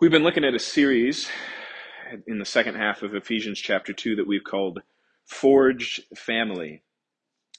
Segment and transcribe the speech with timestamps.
[0.00, 1.28] We've been looking at a series
[2.26, 4.80] in the second half of Ephesians chapter 2 that we've called
[5.26, 6.80] Forged Family.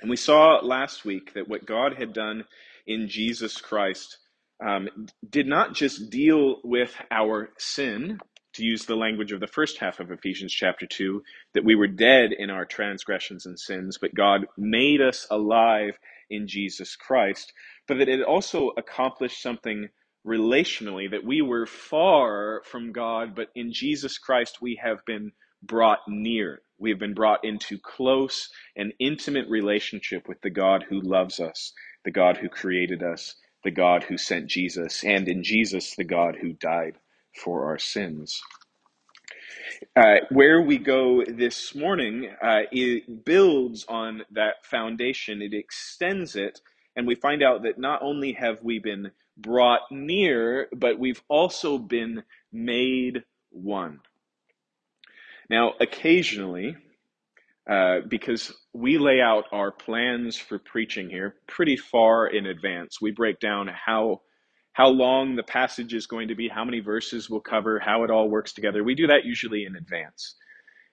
[0.02, 2.46] And we saw last week that what God had done
[2.88, 4.18] in Jesus Christ
[4.60, 4.90] um,
[5.30, 8.20] did not just deal with our sin,
[8.54, 11.22] to use the language of the first half of Ephesians chapter 2,
[11.54, 15.96] that we were dead in our transgressions and sins, but God made us alive
[16.32, 17.54] in Jesus Christ,
[17.88, 19.90] but that it also accomplished something
[20.26, 25.32] relationally, that we were far from God, but in Jesus Christ we have been
[25.64, 26.62] brought near.
[26.80, 31.74] We have been brought into close and intimate relationship with the God who loves us,
[32.06, 36.38] the God who created us, the God who sent Jesus, and in Jesus, the God
[36.42, 36.96] who died
[37.44, 38.42] for our sins.
[39.96, 46.62] Uh, where we go this morning, uh, it builds on that foundation, it extends it,
[46.96, 51.78] and we find out that not only have we been brought near, but we've also
[51.78, 54.00] been made one.
[55.50, 56.76] Now, occasionally,
[57.70, 63.12] uh, because we lay out our plans for preaching here pretty far in advance, we
[63.12, 64.22] break down how
[64.74, 68.10] how long the passage is going to be, how many verses we'll cover, how it
[68.10, 68.84] all works together.
[68.84, 70.36] We do that usually in advance.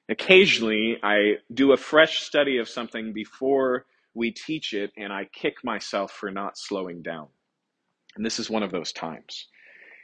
[0.09, 5.63] Occasionally, I do a fresh study of something before we teach it, and I kick
[5.63, 7.29] myself for not slowing down.
[8.19, 9.47] And this is one of those times.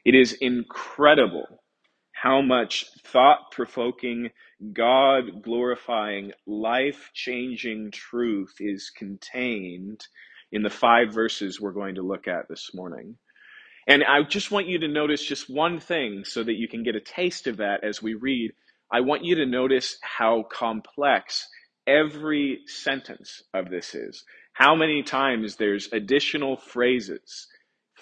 [0.05, 1.65] It is incredible
[2.13, 4.31] how much thought provoking,
[4.73, 10.07] God glorifying, life changing truth is contained
[10.53, 13.17] in the five verses we're going to look at this morning.
[13.89, 16.95] And I just want you to notice just one thing so that you can get
[16.95, 18.53] a taste of that as we read.
[18.93, 21.49] I want you to notice how complex
[21.85, 24.25] every sentence of this is.
[24.53, 27.49] How many times there's additional phrases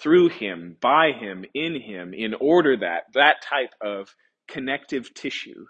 [0.03, 4.13] through him, by him, in him, in order that that type of
[4.49, 5.65] connective tissue.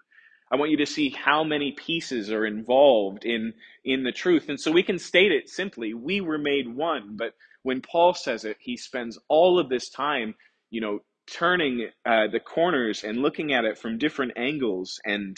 [0.51, 3.53] I want you to see how many pieces are involved in
[3.85, 4.49] in the truth.
[4.49, 8.43] And so we can state it simply, we were made one, but when Paul says
[8.43, 10.35] it, he spends all of this time,
[10.69, 10.99] you know,
[11.31, 15.37] turning uh, the corners and looking at it from different angles and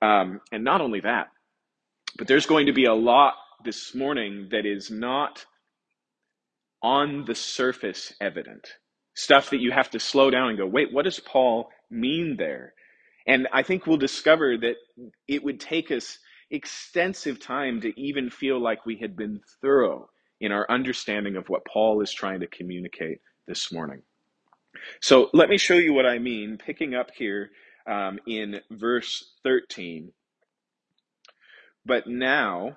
[0.00, 1.28] um, and not only that,
[2.16, 3.34] but there's going to be a lot
[3.64, 5.44] this morning that is not
[6.82, 8.68] on the surface evident.
[9.14, 12.74] Stuff that you have to slow down and go, wait, what does Paul mean there?
[13.26, 14.76] And I think we'll discover that
[15.26, 16.18] it would take us
[16.50, 20.08] extensive time to even feel like we had been thorough
[20.40, 24.02] in our understanding of what Paul is trying to communicate this morning.
[25.00, 27.50] So let me show you what I mean, picking up here
[27.86, 30.12] um, in verse 13.
[31.84, 32.76] But now,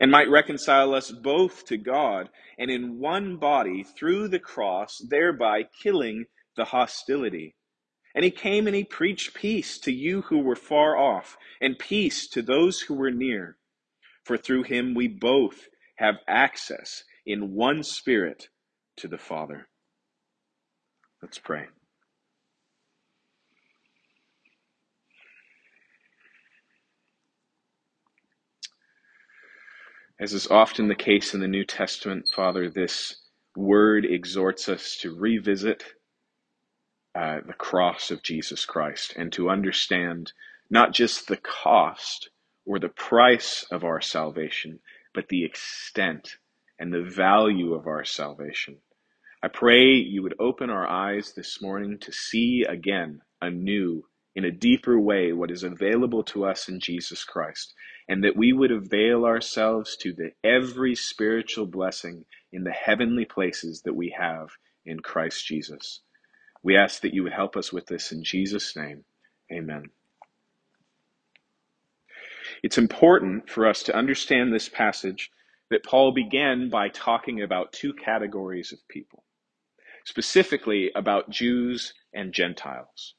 [0.00, 5.64] and might reconcile us both to God and in one body through the cross, thereby
[5.82, 6.24] killing
[6.56, 7.54] the hostility.
[8.14, 12.26] And he came and he preached peace to you who were far off, and peace
[12.28, 13.56] to those who were near.
[14.24, 18.48] For through him we both have access in one spirit
[18.96, 19.68] to the Father.
[21.22, 21.66] Let's pray.
[30.20, 33.22] As is often the case in the New Testament, Father, this
[33.56, 35.82] word exhorts us to revisit
[37.14, 40.32] uh, the cross of Jesus Christ and to understand
[40.68, 42.28] not just the cost
[42.66, 44.80] or the price of our salvation,
[45.14, 46.36] but the extent
[46.78, 48.76] and the value of our salvation.
[49.42, 54.50] I pray you would open our eyes this morning to see again anew in a
[54.50, 57.74] deeper way what is available to us in Jesus Christ,
[58.10, 63.82] and that we would avail ourselves to the every spiritual blessing in the heavenly places
[63.82, 64.50] that we have
[64.84, 66.00] in Christ Jesus.
[66.64, 69.04] We ask that you would help us with this in Jesus' name.
[69.52, 69.84] Amen.
[72.64, 75.30] It's important for us to understand this passage
[75.70, 79.22] that Paul began by talking about two categories of people,
[80.04, 83.14] specifically about Jews and Gentiles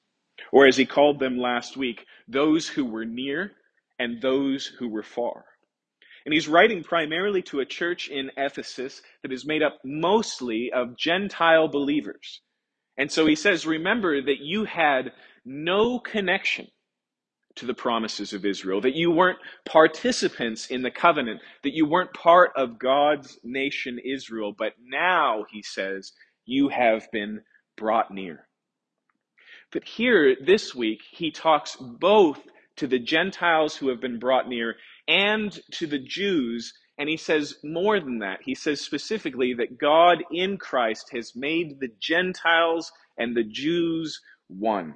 [0.51, 3.53] or as he called them last week, those who were near
[4.01, 5.45] and those who were far.
[6.25, 10.97] And he's writing primarily to a church in Ephesus that is made up mostly of
[10.97, 12.41] Gentile believers.
[12.97, 15.11] And so he says, Remember that you had
[15.45, 16.67] no connection
[17.55, 22.13] to the promises of Israel, that you weren't participants in the covenant, that you weren't
[22.13, 26.13] part of God's nation Israel, but now, he says,
[26.45, 27.41] you have been
[27.77, 28.47] brought near.
[29.71, 32.39] But here, this week, he talks both
[32.81, 34.75] to the Gentiles who have been brought near
[35.07, 36.73] and to the Jews.
[36.97, 38.39] And he says more than that.
[38.43, 44.95] He says specifically that God in Christ has made the Gentiles and the Jews one.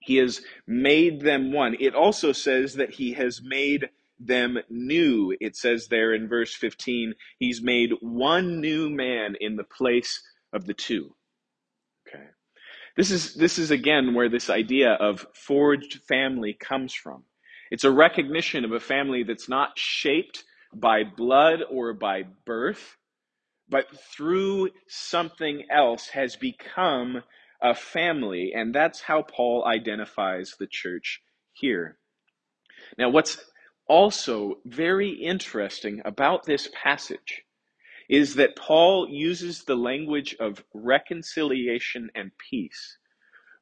[0.00, 1.76] He has made them one.
[1.78, 3.88] It also says that he has made
[4.18, 5.36] them new.
[5.40, 10.20] It says there in verse 15, he's made one new man in the place
[10.52, 11.14] of the two.
[12.96, 17.24] This is this is again where this idea of forged family comes from.
[17.70, 20.44] It's a recognition of a family that's not shaped
[20.74, 22.96] by blood or by birth,
[23.68, 27.22] but through something else has become
[27.62, 31.22] a family, and that's how Paul identifies the church
[31.52, 31.96] here.
[32.98, 33.42] Now, what's
[33.86, 37.42] also very interesting about this passage
[38.12, 42.98] is that Paul uses the language of reconciliation and peace,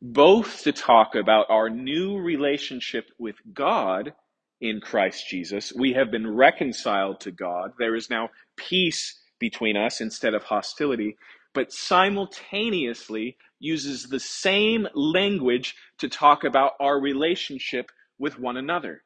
[0.02, 4.12] both to talk about our new relationship with God
[4.60, 5.72] in Christ Jesus.
[5.72, 7.74] We have been reconciled to God.
[7.78, 11.16] There is now peace between us instead of hostility,
[11.54, 19.04] but simultaneously uses the same language to talk about our relationship with one another.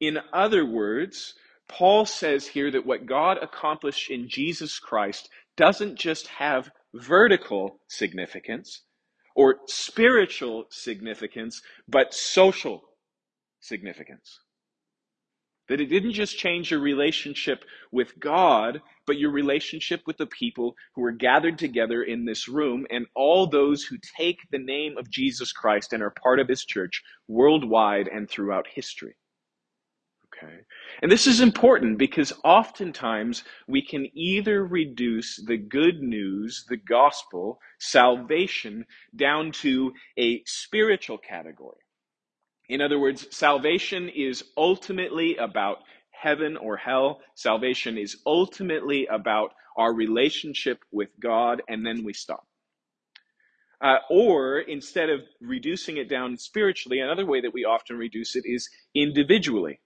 [0.00, 1.34] In other words,
[1.68, 8.82] Paul says here that what God accomplished in Jesus Christ doesn't just have vertical significance
[9.34, 12.82] or spiritual significance, but social
[13.60, 14.40] significance.
[15.68, 20.76] That it didn't just change your relationship with God, but your relationship with the people
[20.94, 25.10] who are gathered together in this room and all those who take the name of
[25.10, 29.16] Jesus Christ and are part of his church worldwide and throughout history.
[30.42, 30.52] Okay.
[31.02, 37.58] And this is important because oftentimes we can either reduce the good news, the gospel,
[37.78, 38.84] salvation,
[39.14, 41.78] down to a spiritual category.
[42.68, 45.78] In other words, salvation is ultimately about
[46.10, 47.20] heaven or hell.
[47.34, 52.46] Salvation is ultimately about our relationship with God, and then we stop.
[53.80, 58.44] Uh, or instead of reducing it down spiritually, another way that we often reduce it
[58.46, 59.80] is individually.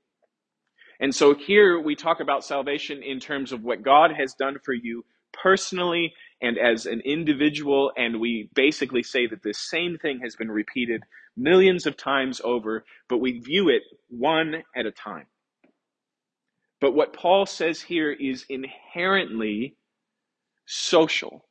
[1.01, 4.75] And so here we talk about salvation in terms of what God has done for
[4.75, 6.13] you personally
[6.43, 11.03] and as an individual, and we basically say that this same thing has been repeated
[11.37, 15.27] millions of times over, but we view it one at a time.
[16.81, 19.77] But what Paul says here is inherently
[20.67, 21.47] social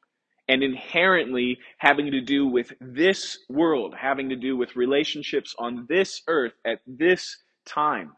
[0.47, 6.23] and inherently having to do with this world, having to do with relationships on this
[6.27, 8.13] earth at this time.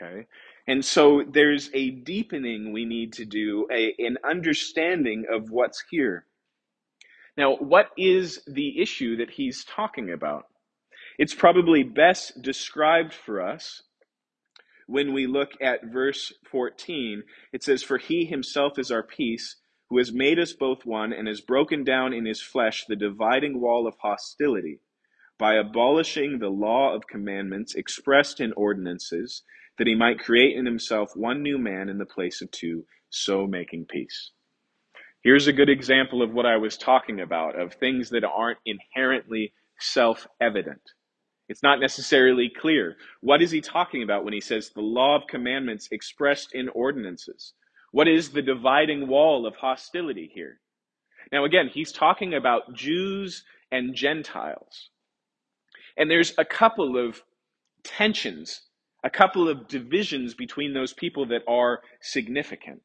[0.00, 0.26] Okay?
[0.66, 6.26] And so there's a deepening we need to do, a, an understanding of what's here.
[7.36, 10.46] Now, what is the issue that he's talking about?
[11.18, 13.82] It's probably best described for us
[14.86, 17.22] when we look at verse 14.
[17.52, 19.56] It says, For he himself is our peace,
[19.88, 23.60] who has made us both one, and has broken down in his flesh the dividing
[23.60, 24.80] wall of hostility,
[25.38, 29.42] by abolishing the law of commandments expressed in ordinances
[29.80, 33.46] that he might create in himself one new man in the place of two, so
[33.46, 34.30] making peace.
[35.22, 39.54] Here's a good example of what I was talking about, of things that aren't inherently
[39.78, 40.82] self evident.
[41.48, 42.98] It's not necessarily clear.
[43.22, 47.54] What is he talking about when he says the law of commandments expressed in ordinances?
[47.90, 50.60] What is the dividing wall of hostility here?
[51.32, 54.90] Now, again, he's talking about Jews and Gentiles.
[55.96, 57.22] And there's a couple of
[57.82, 58.60] tensions
[59.02, 62.82] a couple of divisions between those people that are significant.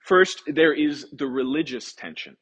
[0.00, 2.36] First, there is the religious tension.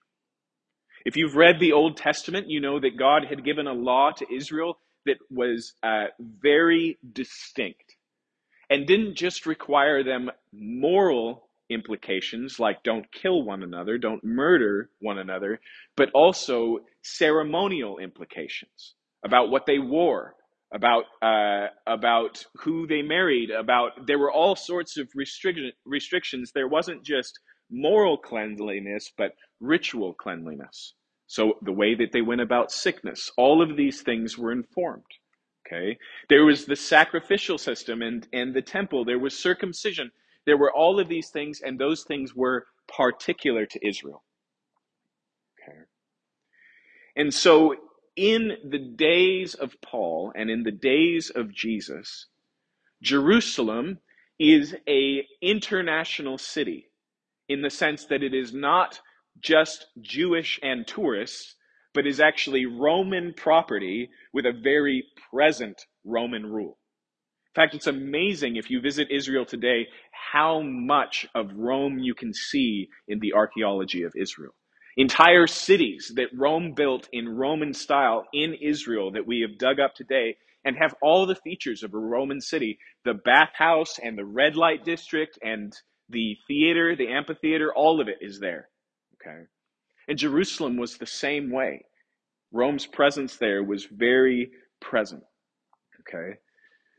[1.04, 4.26] If you've read the Old Testament, you know that God had given a law to
[4.32, 7.96] Israel that was uh, very distinct
[8.68, 15.18] and didn't just require them moral implications like don't kill one another, don't murder one
[15.18, 15.60] another,
[15.96, 20.34] but also ceremonial implications about what they wore,
[20.72, 26.52] about uh, about who they married, about there were all sorts of restriction, restrictions.
[26.52, 27.38] There wasn't just
[27.70, 30.94] moral cleanliness, but ritual cleanliness.
[31.28, 35.04] So the way that they went about sickness, all of these things were informed.
[35.66, 39.04] Okay, there was the sacrificial system and and the temple.
[39.04, 40.12] There was circumcision.
[40.46, 44.22] There were all of these things, and those things were particular to Israel.
[45.60, 45.78] Okay,
[47.16, 47.76] and so,
[48.16, 52.26] in the days of Paul and in the days of Jesus,
[53.02, 53.98] Jerusalem
[54.38, 56.88] is a international city
[57.48, 59.00] in the sense that it is not
[59.40, 61.56] just Jewish and tourists,
[61.94, 66.78] but is actually Roman property with a very present Roman rule.
[67.50, 69.88] In fact, it's amazing if you visit Israel today
[70.32, 74.54] how much of Rome you can see in the archaeology of Israel.
[74.96, 79.94] Entire cities that Rome built in Roman style in Israel that we have dug up
[79.94, 84.56] today and have all the features of a Roman city the bathhouse and the red
[84.56, 85.72] light district and
[86.08, 88.68] the theater, the amphitheater, all of it is there.
[89.14, 89.42] Okay.
[90.08, 91.84] And Jerusalem was the same way.
[92.52, 94.50] Rome's presence there was very
[94.80, 95.22] present.
[96.00, 96.38] Okay.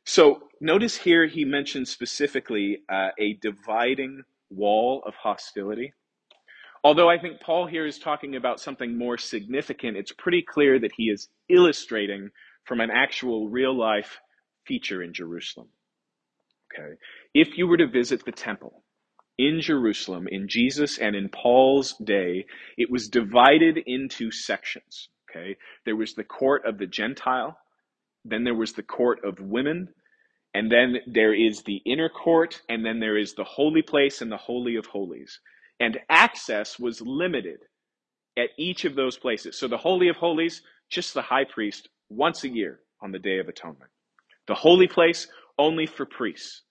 [0.05, 5.93] So notice here he mentions specifically uh, a dividing wall of hostility.
[6.83, 10.91] Although I think Paul here is talking about something more significant, it's pretty clear that
[10.95, 12.29] he is illustrating
[12.65, 14.19] from an actual real life
[14.65, 15.69] feature in Jerusalem.
[16.73, 16.95] Okay.
[17.33, 18.83] If you were to visit the temple
[19.37, 22.45] in Jerusalem in Jesus and in Paul's day,
[22.77, 25.09] it was divided into sections.
[25.29, 25.57] Okay.
[25.85, 27.57] There was the court of the Gentile,
[28.25, 29.89] then there was the court of women,
[30.53, 34.31] and then there is the inner court, and then there is the holy place and
[34.31, 35.39] the holy of holies.
[35.79, 37.59] And access was limited
[38.37, 39.57] at each of those places.
[39.57, 43.39] So the holy of holies, just the high priest once a year on the day
[43.39, 43.91] of atonement.
[44.47, 46.61] The holy place only for priests.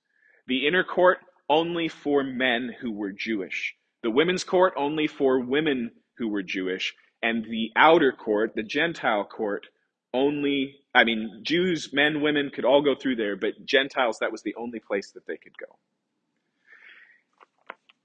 [0.47, 3.75] The inner court only for men who were Jewish.
[4.03, 6.95] The women's court only for women who were Jewish.
[7.23, 9.67] And the outer court, the Gentile court,
[10.15, 14.43] only, I mean, Jews, men, women could all go through there, but Gentiles, that was
[14.43, 15.77] the only place that they could go.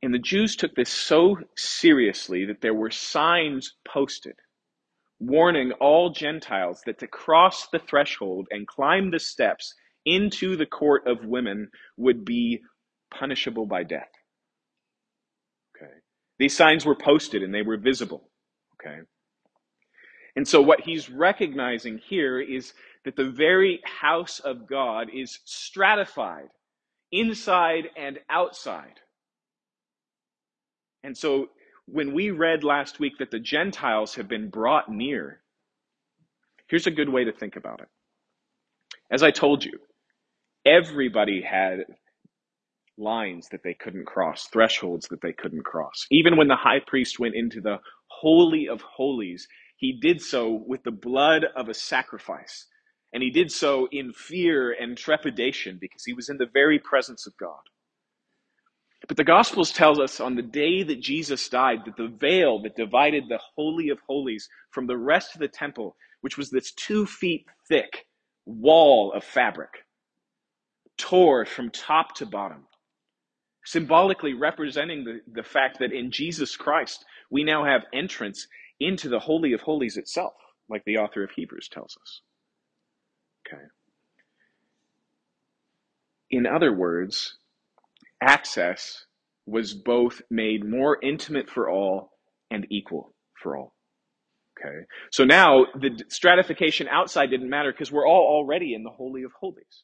[0.03, 4.35] And the Jews took this so seriously that there were signs posted
[5.21, 11.07] warning all Gentiles that to cross the threshold and climb the steps into the court
[11.07, 12.61] of women would be
[13.13, 14.09] punishable by death.
[15.77, 15.91] Okay.
[16.39, 18.29] These signs were posted and they were visible.
[18.81, 18.97] Okay.
[20.35, 22.73] And so, what he's recognizing here is
[23.05, 26.47] that the very house of God is stratified
[27.11, 28.99] inside and outside.
[31.03, 31.47] And so,
[31.87, 35.41] when we read last week that the Gentiles have been brought near,
[36.67, 37.89] here's a good way to think about it.
[39.11, 39.79] As I told you,
[40.65, 41.85] everybody had
[42.97, 46.05] lines that they couldn't cross, thresholds that they couldn't cross.
[46.11, 50.83] Even when the high priest went into the Holy of Holies, he did so with
[50.83, 52.67] the blood of a sacrifice.
[53.13, 57.27] And he did so in fear and trepidation because he was in the very presence
[57.27, 57.59] of God.
[59.07, 62.75] But the Gospels tells us on the day that Jesus died that the veil that
[62.75, 67.05] divided the Holy of Holies from the rest of the temple, which was this two
[67.05, 68.05] feet thick
[68.45, 69.71] wall of fabric,
[70.97, 72.65] tore from top to bottom,
[73.65, 78.47] symbolically representing the, the fact that in Jesus Christ we now have entrance
[78.79, 80.33] into the Holy of Holies itself,
[80.69, 82.21] like the author of Hebrews tells us.
[83.47, 83.63] Okay.
[86.31, 87.37] In other words,
[88.21, 89.05] access
[89.45, 92.11] was both made more intimate for all
[92.49, 93.73] and equal for all.
[94.59, 94.85] Okay.
[95.11, 99.31] So now the stratification outside didn't matter because we're all already in the Holy of
[99.39, 99.83] Holies.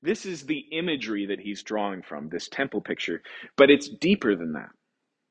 [0.00, 3.20] This is the imagery that he's drawing from, this temple picture,
[3.56, 4.70] but it's deeper than that.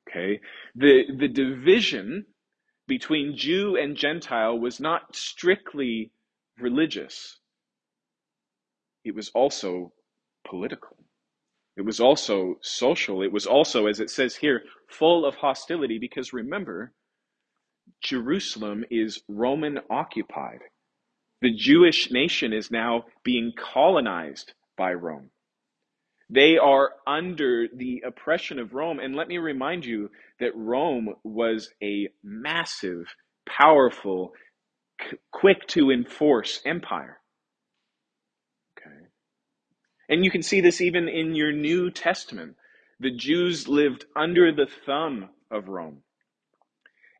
[0.09, 0.41] Okay?
[0.75, 2.25] The, the division
[2.87, 6.11] between Jew and Gentile was not strictly
[6.59, 7.37] religious,
[9.03, 9.93] it was also
[10.49, 10.97] political.
[11.77, 13.21] It was also social.
[13.21, 16.93] It was also, as it says here, full of hostility because remember,
[18.01, 20.61] Jerusalem is Roman occupied.
[21.41, 25.29] The Jewish nation is now being colonized by Rome.
[26.29, 28.99] They are under the oppression of Rome.
[28.99, 33.05] And let me remind you that Rome was a massive,
[33.47, 34.33] powerful,
[35.31, 37.19] quick to enforce empire.
[40.09, 42.55] And you can see this even in your New Testament.
[42.99, 46.01] The Jews lived under the thumb of Rome.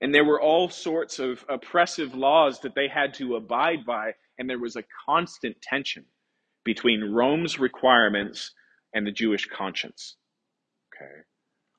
[0.01, 4.49] And there were all sorts of oppressive laws that they had to abide by, and
[4.49, 6.05] there was a constant tension
[6.63, 8.51] between Rome's requirements
[8.93, 10.15] and the Jewish conscience.
[10.93, 11.11] Okay.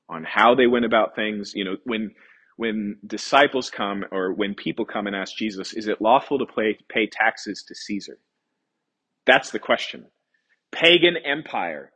[0.09, 2.11] On how they went about things, you know, when
[2.59, 6.77] when disciples come or when people come and ask Jesus, is it lawful to pay,
[6.89, 8.17] pay taxes to Caesar?
[9.25, 10.07] That's the question.
[10.71, 11.91] Pagan empire,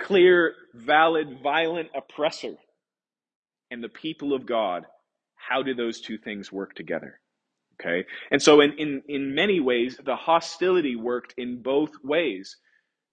[0.00, 2.56] clear, valid, violent oppressor.
[3.70, 4.84] And the people of God
[5.48, 7.20] how do those two things work together?
[7.80, 8.06] Okay.
[8.30, 12.56] And so in, in, in many ways, the hostility worked in both ways.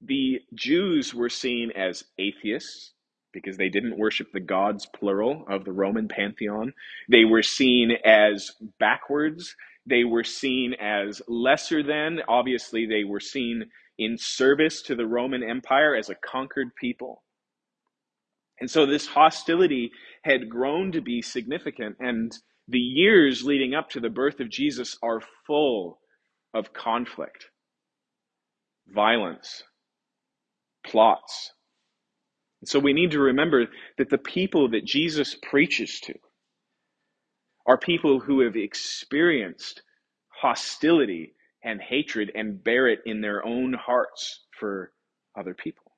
[0.01, 2.93] The Jews were seen as atheists
[3.33, 6.73] because they didn't worship the gods, plural, of the Roman pantheon.
[7.09, 9.55] They were seen as backwards.
[9.85, 12.19] They were seen as lesser than.
[12.27, 13.65] Obviously, they were seen
[13.99, 17.21] in service to the Roman Empire as a conquered people.
[18.59, 19.91] And so this hostility
[20.23, 21.97] had grown to be significant.
[21.99, 22.31] And
[22.67, 25.99] the years leading up to the birth of Jesus are full
[26.53, 27.45] of conflict,
[28.87, 29.63] violence,
[30.85, 31.51] plots.
[32.61, 36.13] And so we need to remember that the people that Jesus preaches to
[37.67, 39.81] are people who have experienced
[40.29, 44.91] hostility and hatred and bear it in their own hearts for
[45.37, 45.91] other people.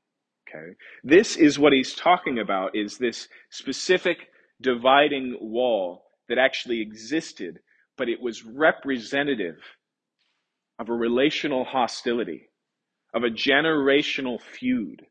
[0.49, 0.73] Okay.
[1.03, 4.27] This is what he's talking about is this specific
[4.59, 7.59] dividing wall that actually existed,
[7.97, 9.59] but it was representative
[10.79, 12.49] of a relational hostility,
[13.13, 15.05] of a generational feud,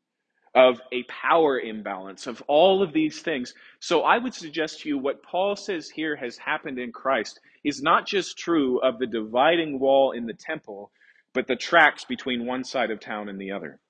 [0.55, 3.55] of a power imbalance, of all of these things.
[3.79, 7.83] So I would suggest to you what Paul says here has happened in Christ is
[7.83, 10.91] not just true of the dividing wall in the temple,
[11.35, 13.81] but the tracks between one side of town and the other.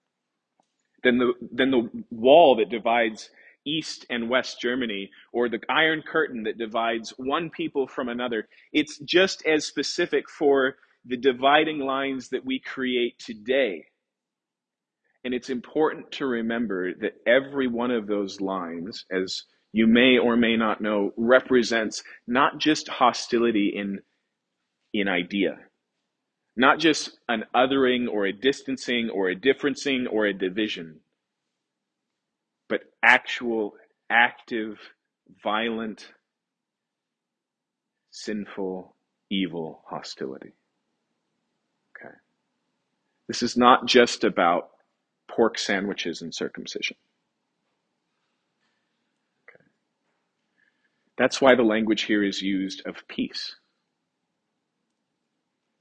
[1.02, 3.30] Then the, then the wall that divides
[3.66, 8.48] East and West Germany, or the Iron Curtain that divides one people from another.
[8.72, 13.84] It's just as specific for the dividing lines that we create today
[15.24, 20.36] and it's important to remember that every one of those lines, as you may or
[20.36, 24.00] may not know, represents not just hostility in,
[24.92, 25.58] in idea,
[26.56, 31.00] not just an othering or a distancing or a differencing or a division,
[32.68, 33.74] but actual,
[34.10, 34.78] active,
[35.42, 36.08] violent,
[38.10, 38.94] sinful,
[39.30, 40.52] evil hostility.
[41.96, 42.14] Okay.
[43.28, 44.70] This is not just about
[45.28, 46.96] pork sandwiches and circumcision.
[51.20, 53.56] That's why the language here is used of peace.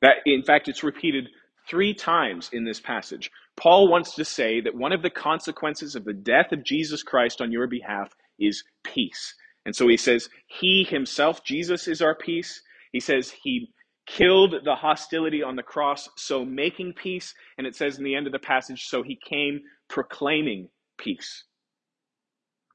[0.02, 1.30] That, in fact, it's repeated
[1.69, 3.32] three times in this passage.
[3.58, 7.41] Paul wants to say that one of the consequences of the death of Jesus Christ
[7.41, 9.34] on your behalf is peace.
[9.65, 12.62] And so he says, He himself, Jesus, is our peace.
[12.91, 13.71] He says, He
[14.08, 17.34] killed the hostility on the cross, so making peace.
[17.58, 21.45] And it says in the end of the passage, so he came proclaiming peace.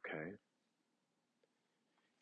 [0.08, 0.30] Okay.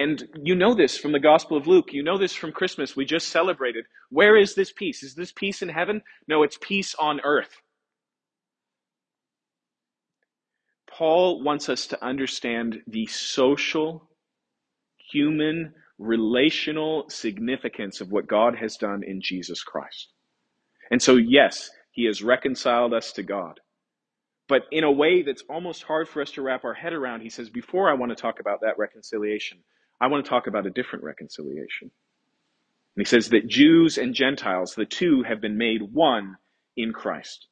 [0.03, 1.93] And you know this from the Gospel of Luke.
[1.93, 2.97] You know this from Christmas.
[2.97, 3.85] We just celebrated.
[4.11, 5.05] Where is this peace?
[5.05, 6.03] Is this peace in heaven?
[6.27, 7.63] No, it's peace on earth.
[10.91, 14.09] Paul wants us to understand the social,
[15.13, 20.09] human relational significance of what God has done in Jesus Christ.
[20.91, 23.61] And so, yes, he has reconciled us to God.
[24.49, 27.31] But in a way that's almost hard for us to wrap our head around, he
[27.31, 29.59] says, before I want to talk about that reconciliation,
[30.03, 31.93] I want to talk about a different reconciliation.
[32.97, 36.37] And he says that Jews and Gentiles, the two, have been made one
[36.77, 37.47] in Christ.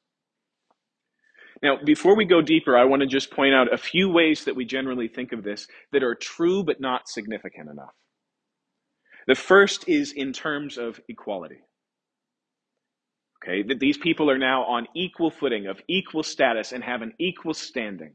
[1.63, 4.57] Now, before we go deeper, I want to just point out a few ways that
[4.57, 7.95] we generally think of this that are true but not significant enough.
[9.29, 11.61] The first is in terms of equality.
[13.43, 17.13] Okay, that these people are now on equal footing, of equal status, and have an
[17.19, 18.15] equal standing.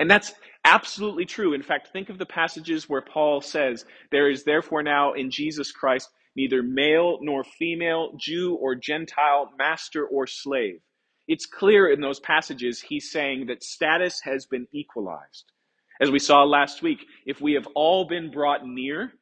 [0.00, 0.32] And that's
[0.64, 1.52] absolutely true.
[1.52, 5.70] In fact, think of the passages where Paul says, There is therefore now in Jesus
[5.70, 10.80] Christ neither male nor female, Jew or Gentile, master or slave.
[11.28, 15.52] It's clear in those passages he's saying that status has been equalized.
[16.00, 19.12] As we saw last week, if we have all been brought near,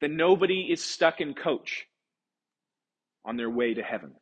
[0.00, 1.86] then nobody is stuck in coach
[3.24, 4.12] on their way to heaven.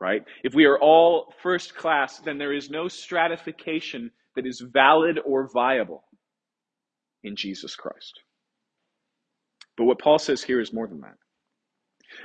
[0.00, 0.24] Right?
[0.42, 5.48] If we are all first class, then there is no stratification that is valid or
[5.52, 6.04] viable
[7.22, 8.20] in Jesus Christ.
[9.76, 11.16] But what Paul says here is more than that.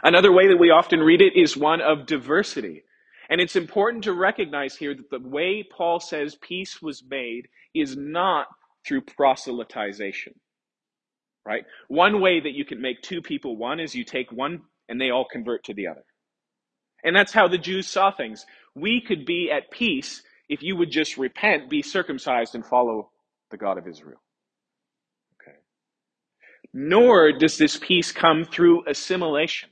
[0.04, 2.84] Another way that we often read it is one of diversity.
[3.30, 7.96] And it's important to recognize here that the way Paul says peace was made is
[7.96, 8.48] not
[8.88, 10.34] through proselytization
[11.46, 11.66] right?
[11.88, 15.12] One way that you can make two people one is you take one and they
[15.12, 16.04] all convert to the other.
[17.04, 18.46] And that's how the Jews saw things.
[18.74, 23.12] We could be at peace if you would just repent, be circumcised, and follow
[23.52, 24.22] the God of Israel.
[25.42, 25.58] Okay.
[26.74, 29.70] Nor does this peace come through assimilation.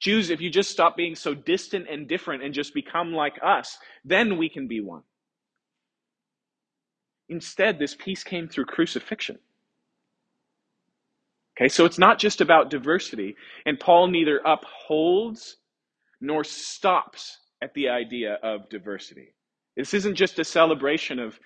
[0.00, 3.78] Jews, if you just stop being so distant and different and just become like us,
[4.04, 5.02] then we can be one.
[7.28, 9.38] Instead, this peace came through crucifixion.
[11.56, 15.58] Okay, so it's not just about diversity, and Paul neither upholds
[16.20, 19.34] nor stops at the idea of diversity.
[19.76, 21.38] This isn't just a celebration of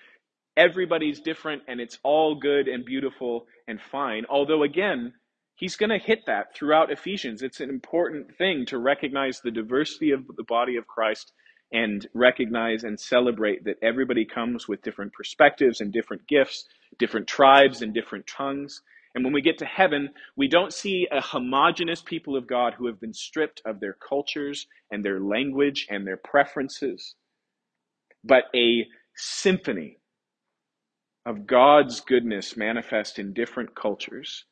[0.57, 4.25] everybody's different and it's all good and beautiful and fine.
[4.29, 5.13] Although, again,
[5.55, 7.41] he's going to hit that throughout Ephesians.
[7.41, 11.31] It's an important thing to recognize the diversity of the body of Christ
[11.71, 16.65] and recognize and celebrate that everybody comes with different perspectives and different gifts,
[16.97, 18.81] different tribes and different tongues.
[19.15, 22.87] And when we get to heaven, we don't see a homogenous people of God who
[22.87, 27.15] have been stripped of their cultures and their language and their preferences,
[28.23, 29.97] but a symphony
[31.25, 34.45] of God's goodness manifest in different cultures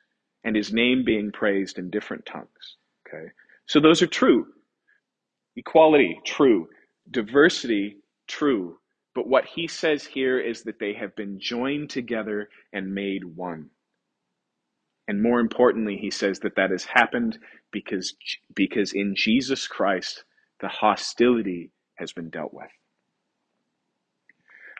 [0.44, 2.78] and his name being praised in different tongues.
[3.08, 3.28] Okay?
[3.66, 4.46] So those are true.
[5.56, 6.68] Equality, true.
[7.10, 7.98] Diversity,
[8.28, 8.78] true.
[9.14, 13.70] But what he says here is that they have been joined together and made one.
[15.08, 17.40] And more importantly, he says that that has happened
[17.72, 18.16] because,
[18.54, 20.26] because in Jesus Christ,
[20.60, 22.72] the hostility has been dealt with.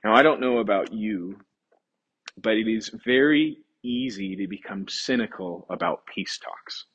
[0.06, 1.40] Now, I don't know about you,
[2.38, 6.86] but it is very easy to become cynical about peace talks.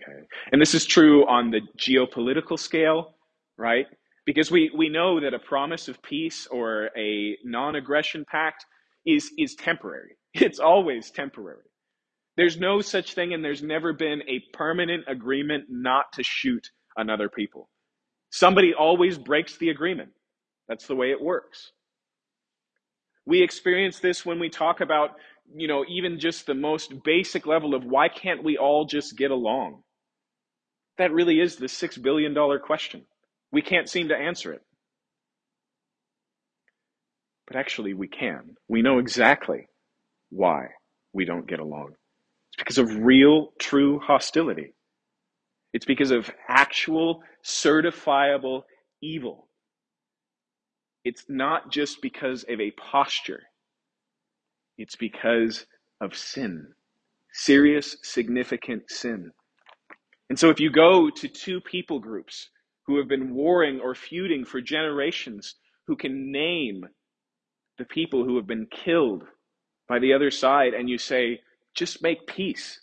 [0.00, 0.26] Okay.
[0.50, 3.14] And this is true on the geopolitical scale,
[3.56, 3.86] right?
[4.26, 8.66] Because we, we know that a promise of peace or a non aggression pact
[9.06, 10.16] is, is temporary.
[10.34, 11.70] It's always temporary.
[12.36, 17.28] There's no such thing, and there's never been a permanent agreement not to shoot another
[17.28, 17.68] people.
[18.30, 20.10] Somebody always breaks the agreement.
[20.68, 21.70] That's the way it works.
[23.26, 25.10] We experience this when we talk about,
[25.54, 29.30] you know, even just the most basic level of why can't we all just get
[29.30, 29.82] along?
[30.98, 33.06] That really is the $6 billion question.
[33.50, 34.62] We can't seem to answer it.
[37.46, 38.56] But actually, we can.
[38.68, 39.66] We know exactly
[40.30, 40.68] why
[41.12, 41.90] we don't get along.
[42.52, 44.74] It's because of real, true hostility.
[45.72, 48.62] It's because of actual, certifiable
[49.02, 49.48] evil.
[51.04, 53.42] It's not just because of a posture,
[54.78, 55.66] it's because
[56.00, 56.68] of sin.
[57.32, 59.32] Serious, significant sin.
[60.30, 62.50] And so if you go to two people groups
[62.86, 66.84] who have been warring or feuding for generations, who can name
[67.78, 69.24] the people who have been killed
[69.88, 71.40] by the other side, and you say,
[71.74, 72.80] just make peace.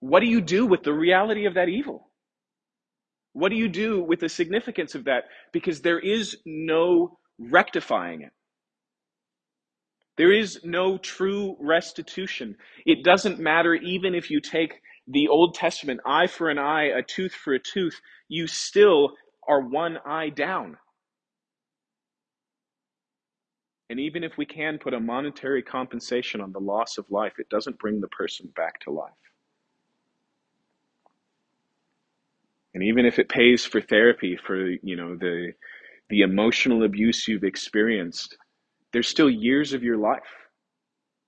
[0.00, 2.09] What do you do with the reality of that evil?
[3.32, 5.24] What do you do with the significance of that?
[5.52, 8.32] Because there is no rectifying it.
[10.16, 12.56] There is no true restitution.
[12.84, 14.74] It doesn't matter even if you take
[15.06, 19.14] the Old Testament eye for an eye, a tooth for a tooth, you still
[19.48, 20.76] are one eye down.
[23.88, 27.48] And even if we can put a monetary compensation on the loss of life, it
[27.48, 29.10] doesn't bring the person back to life.
[32.74, 35.52] And even if it pays for therapy for, you know, the
[36.10, 38.36] the emotional abuse you've experienced,
[38.92, 40.22] there's still years of your life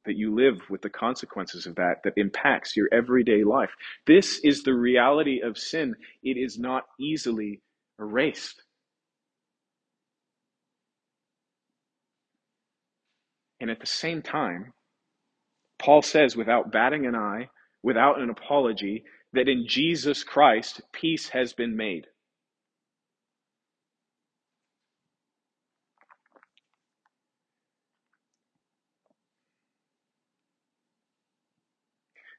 [0.07, 3.71] that you live with the consequences of that that impacts your everyday life.
[4.07, 5.95] This is the reality of sin.
[6.23, 7.61] It is not easily
[8.01, 8.63] erased.
[13.61, 14.73] And at the same time,
[15.79, 17.49] Paul says, without batting an eye,
[17.83, 22.07] without an apology, that in Jesus Christ, peace has been made.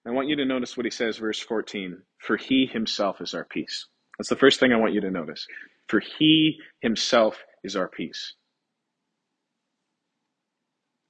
[0.08, 2.02] I want you to notice what he says, verse 14.
[2.20, 3.88] For he himself is our peace.
[4.18, 5.48] That's the first thing I want you to notice.
[5.88, 8.34] For he himself is our peace.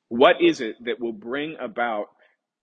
[0.10, 2.08] What is it that will bring about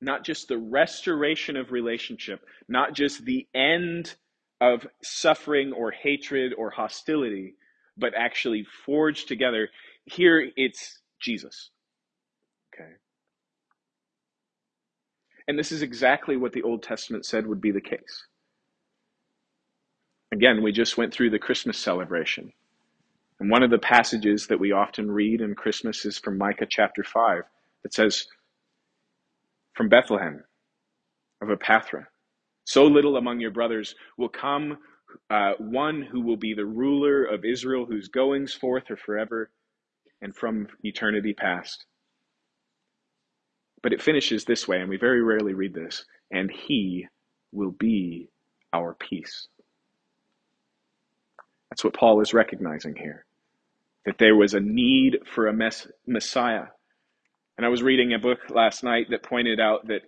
[0.00, 4.14] not just the restoration of relationship, not just the end
[4.60, 7.54] of suffering or hatred or hostility,
[7.96, 9.68] but actually forged together?
[10.04, 11.70] Here it's Jesus.
[12.74, 12.90] Okay.
[15.48, 18.26] And this is exactly what the Old Testament said would be the case.
[20.32, 22.52] Again, we just went through the Christmas celebration.
[23.40, 27.02] And one of the passages that we often read in Christmas is from Micah chapter
[27.02, 27.42] 5.
[27.82, 28.26] that says,
[29.74, 30.44] From Bethlehem
[31.42, 32.06] of Ephrathah,
[32.66, 34.78] so little among your brothers will come
[35.30, 39.50] uh, one who will be the ruler of Israel, whose goings forth are forever
[40.22, 41.86] and from eternity past.
[43.82, 47.06] But it finishes this way, and we very rarely read this, and he
[47.52, 48.30] will be
[48.72, 49.48] our peace.
[51.70, 53.26] That's what Paul is recognizing here
[54.06, 56.66] that there was a need for a mess- Messiah.
[57.60, 60.00] And I was reading a book last night that pointed out that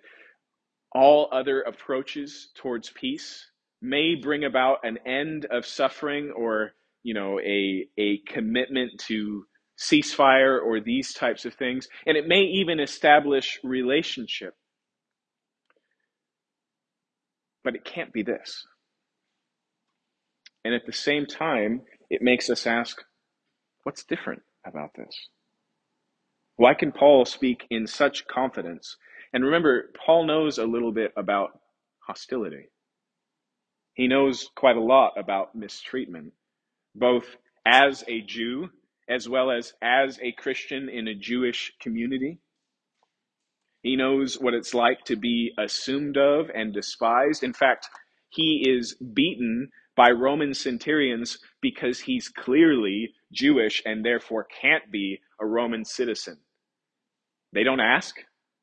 [0.91, 3.47] all other approaches towards peace
[3.83, 9.45] may bring about an end of suffering or you know a a commitment to
[9.79, 11.89] ceasefire or these types of things.
[12.07, 14.55] And it may even establish relationship.
[17.63, 18.65] But it can't be this.
[20.65, 22.97] And at the same time it makes us ask
[23.83, 25.29] what's different about this
[26.57, 28.97] why can paul speak in such confidence
[29.33, 31.61] and remember paul knows a little bit about
[32.07, 32.67] hostility
[33.95, 36.33] he knows quite a lot about mistreatment,
[36.95, 37.37] both
[37.67, 38.71] as a Jew
[39.09, 42.39] as well as as a Christian in a Jewish community.
[43.83, 47.43] He knows what it's like to be assumed of and despised.
[47.43, 47.89] In fact,
[48.31, 55.47] he is beaten by Roman centurions because he's clearly Jewish and therefore can't be a
[55.47, 56.39] Roman citizen.
[57.53, 58.17] They don't ask,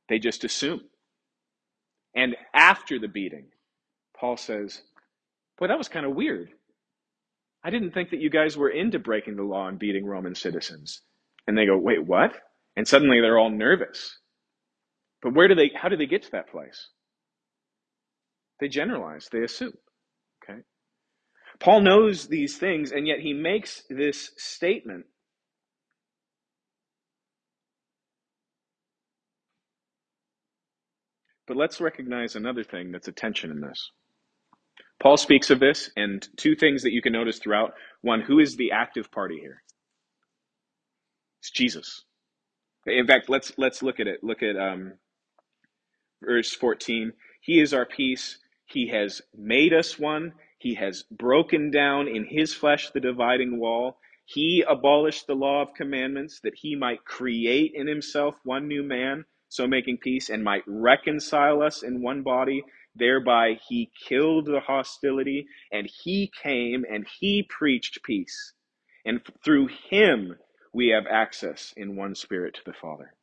[0.08, 0.82] they just assume.
[2.16, 3.48] And after the beating,
[4.18, 4.82] Paul says,
[5.60, 6.50] Boy, that was kind of weird.
[7.64, 11.02] I didn't think that you guys were into breaking the law and beating Roman citizens.
[11.46, 12.34] And they go, wait, what?
[12.78, 14.18] And suddenly they're all nervous.
[15.22, 16.88] But where do they, how do they get to that place?
[18.62, 19.74] They generalize, they assume.
[20.44, 20.60] Okay?
[21.60, 25.06] Paul knows these things, and yet he makes this statement.
[31.50, 33.92] But let's recognize another thing that's a tension in this.
[35.02, 37.74] Paul speaks of this, and two things that you can notice throughout.
[38.02, 39.64] One, who is the active party here?
[41.42, 42.04] It's Jesus.
[42.86, 44.24] In fact, let's let's look at it.
[44.24, 44.94] Look at um,
[46.24, 47.14] verse 14.
[47.42, 48.38] He is our peace.
[48.68, 50.34] He has made us one.
[50.60, 53.98] He has broken down in his flesh the dividing wall.
[54.26, 59.26] He abolished the law of commandments that he might create in himself one new man,
[59.50, 62.64] so making peace, and might reconcile us in one body
[62.96, 68.54] Thereby he killed the hostility, and he came and he preached peace.
[69.06, 70.38] And through him
[70.74, 73.14] we have access in one spirit to the Father.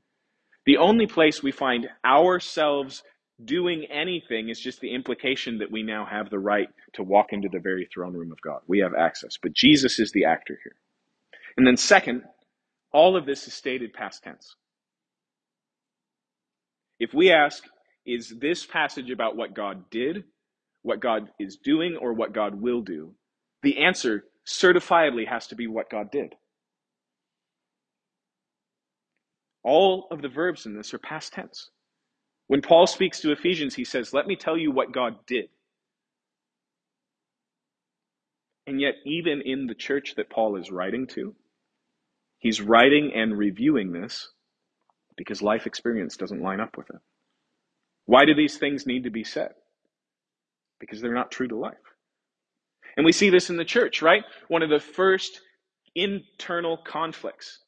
[0.65, 3.05] The only place we find ourselves
[3.45, 7.49] doing anything is just the implication that we now have the right to walk into
[7.51, 8.63] the very throne room of God.
[8.67, 9.37] We have access.
[9.41, 10.77] But Jesus is the actor here.
[11.57, 12.23] And then, second,
[12.93, 14.57] all of this is stated past tense.
[16.99, 17.65] If we ask,
[18.07, 20.25] is this passage about what God did,
[20.83, 23.15] what God is doing, or what God will do?
[23.63, 26.35] The answer certifiably has to be what God did.
[29.65, 31.71] All of the verbs in this are past tense.
[32.47, 35.47] When Paul speaks to Ephesians, he says, Let me tell you what God did.
[38.67, 41.35] And yet, even in the church that Paul is writing to,
[42.39, 44.29] he's writing and reviewing this
[45.17, 47.01] because life experience doesn't line up with it.
[48.07, 49.53] Why do these things need to be said?
[50.79, 51.75] Because they're not true to life.
[52.97, 54.25] And we see this in the church, right?
[54.49, 55.41] One of the first
[55.95, 57.61] internal conflicts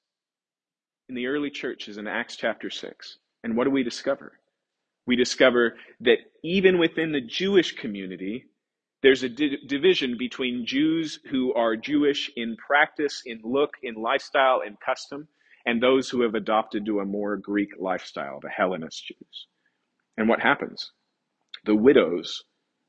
[1.08, 3.18] in the early church is in Acts chapter 6.
[3.44, 4.32] And what do we discover?
[5.06, 8.46] We discover that even within the Jewish community,
[9.02, 14.60] there's a di- division between Jews who are Jewish in practice, in look, in lifestyle,
[14.66, 15.28] in custom,
[15.68, 19.46] and those who have adopted to a more Greek lifestyle, the Hellenist Jews.
[20.16, 20.92] And what happens?
[21.66, 22.42] The widows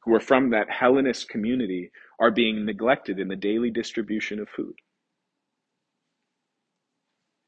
[0.03, 4.75] who are from that Hellenist community are being neglected in the daily distribution of food.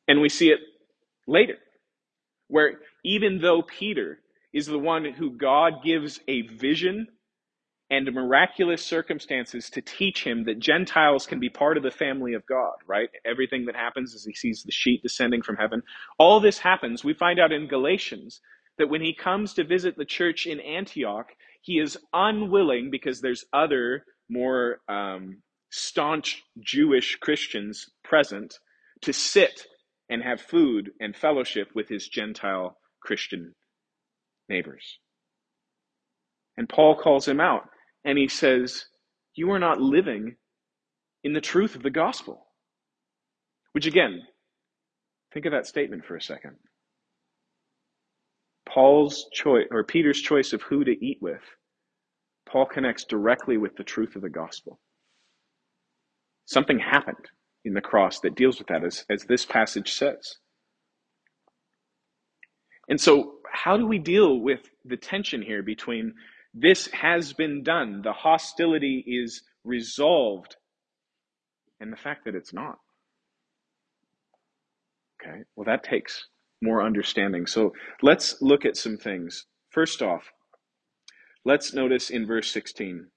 [0.06, 0.60] And we see it
[1.26, 1.56] later,
[2.50, 4.20] where even though Peter
[4.52, 7.08] is the one who God gives a vision
[7.92, 12.46] and miraculous circumstances to teach him that Gentiles can be part of the family of
[12.46, 13.10] God, right?
[13.26, 15.84] Everything that happens as he sees the sheet descending from heaven.
[16.18, 17.04] All this happens.
[17.04, 18.40] We find out in Galatians
[18.78, 21.28] that when he comes to visit the church in Antioch,
[21.62, 28.58] he is unwilling because there's other more um, staunch Jewish Christians present
[29.02, 29.66] to sit
[30.10, 33.54] and have food and fellowship with his Gentile Christian
[34.48, 34.98] neighbors.
[36.56, 37.64] And Paul calls him out
[38.04, 38.86] and he says,
[39.36, 40.36] You are not living
[41.24, 42.48] in the truth of the gospel.
[43.74, 44.22] Which again,
[45.34, 46.58] think of that statement for a second.
[48.68, 51.42] Paul's choice or Peter's choice of who to eat with,
[52.48, 54.80] Paul connects directly with the truth of the gospel.
[56.46, 57.30] Something happened
[57.64, 60.36] in the cross that deals with that, as, as this passage says.
[62.90, 66.14] And so, how do we deal with the tension here between
[66.54, 70.56] this has been done, the hostility is resolved,
[71.80, 72.80] and the fact that it's not?
[75.22, 76.28] Okay, well, that takes
[76.62, 77.46] more understanding.
[77.46, 79.46] So let's look at some things.
[79.70, 80.32] First off,
[81.44, 83.08] Let's notice in verse 16.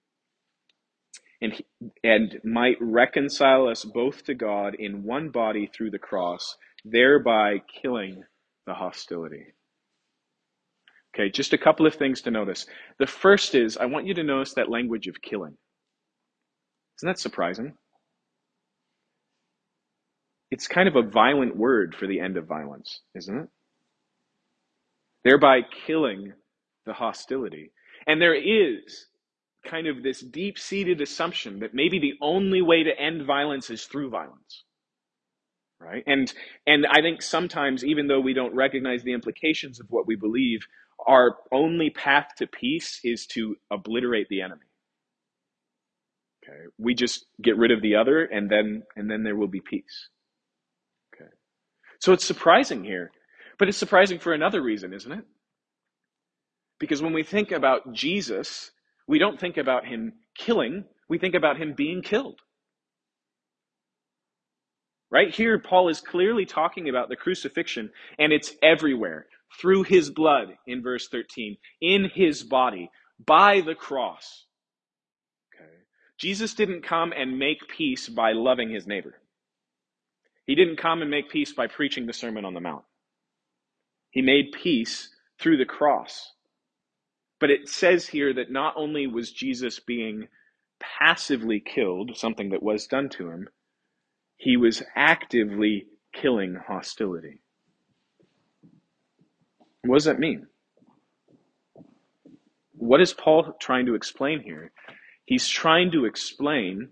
[1.43, 1.63] And,
[2.03, 8.25] and might reconcile us both to God in one body through the cross, thereby killing
[8.67, 9.54] the hostility.
[11.15, 12.67] Okay, just a couple of things to notice.
[12.99, 15.57] The first is I want you to notice that language of killing.
[16.99, 17.75] Isn't that surprising?
[20.51, 23.49] It's kind of a violent word for the end of violence, isn't it?
[25.25, 26.33] Thereby killing
[26.87, 27.73] the hostility.
[28.07, 29.07] And there is
[29.65, 33.85] kind of this deep seated assumption that maybe the only way to end violence is
[33.85, 34.65] through violence
[35.81, 36.33] right and
[36.67, 40.61] and i think sometimes even though we don't recognize the implications of what we believe
[41.07, 44.63] our only path to peace is to obliterate the enemy.
[46.45, 46.59] Okay?
[46.79, 50.09] We just get rid of the other and then and then there will be peace.
[51.15, 51.31] Okay?
[52.01, 53.11] So it's surprising here
[53.59, 55.25] but it's surprising for another reason isn't it?
[56.81, 58.71] Because when we think about jesus
[59.07, 62.41] we don't think about him killing we think about him being killed.
[65.11, 69.27] Right here, Paul is clearly talking about the crucifixion, and it's everywhere
[69.61, 72.91] through his blood in verse 13, in his body,
[73.25, 74.45] by the cross.
[75.55, 75.71] Okay.
[76.19, 79.21] Jesus didn't come and make peace by loving his neighbor.
[80.47, 82.85] He didn't come and make peace by preaching the Sermon on the Mount.
[84.11, 85.09] He made peace
[85.41, 86.33] through the cross.
[87.41, 90.29] But it says here that not only was Jesus being
[90.81, 93.49] passively killed, something that was done to him,
[94.37, 97.41] he was actively killing hostility.
[99.85, 100.47] What does that mean?
[102.73, 104.73] What is Paul trying to explain here?
[105.27, 106.89] He's trying to explain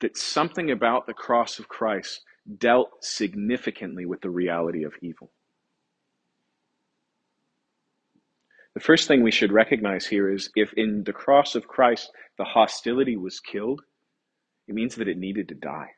[0.00, 2.22] that something about the cross of Christ
[2.58, 5.30] dealt significantly with the reality of evil.
[8.74, 12.44] The first thing we should recognize here is if in the cross of Christ the
[12.44, 13.82] hostility was killed,
[14.66, 15.90] it means that it needed to die.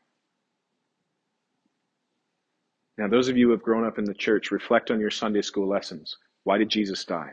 [2.97, 5.43] Now, those of you who have grown up in the church, reflect on your Sunday
[5.43, 6.17] school lessons.
[6.45, 7.33] Why did Jesus die?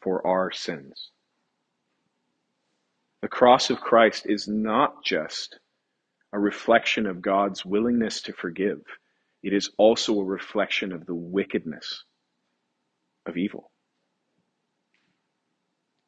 [0.00, 1.10] For our sins.
[3.20, 5.58] The cross of Christ is not just
[6.32, 8.80] a reflection of God's willingness to forgive,
[9.42, 12.04] it is also a reflection of the wickedness
[13.26, 13.70] of evil.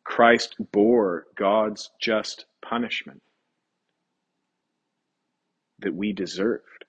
[0.05, 3.23] Christ bore God's just punishment
[5.79, 6.80] that we deserved.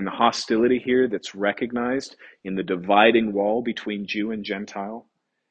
[0.00, 5.06] And the hostility here that's recognized in the dividing wall between Jew and Gentile,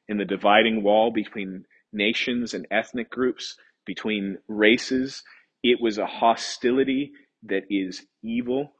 [0.08, 5.22] in the dividing wall between nations and ethnic groups, between races,
[5.62, 7.12] it was a hostility
[7.44, 8.72] that is evil,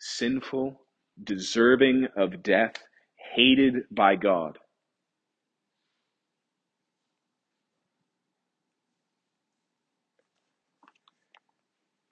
[0.00, 0.80] sinful,
[1.22, 2.82] deserving of death,
[3.32, 4.58] hated by God.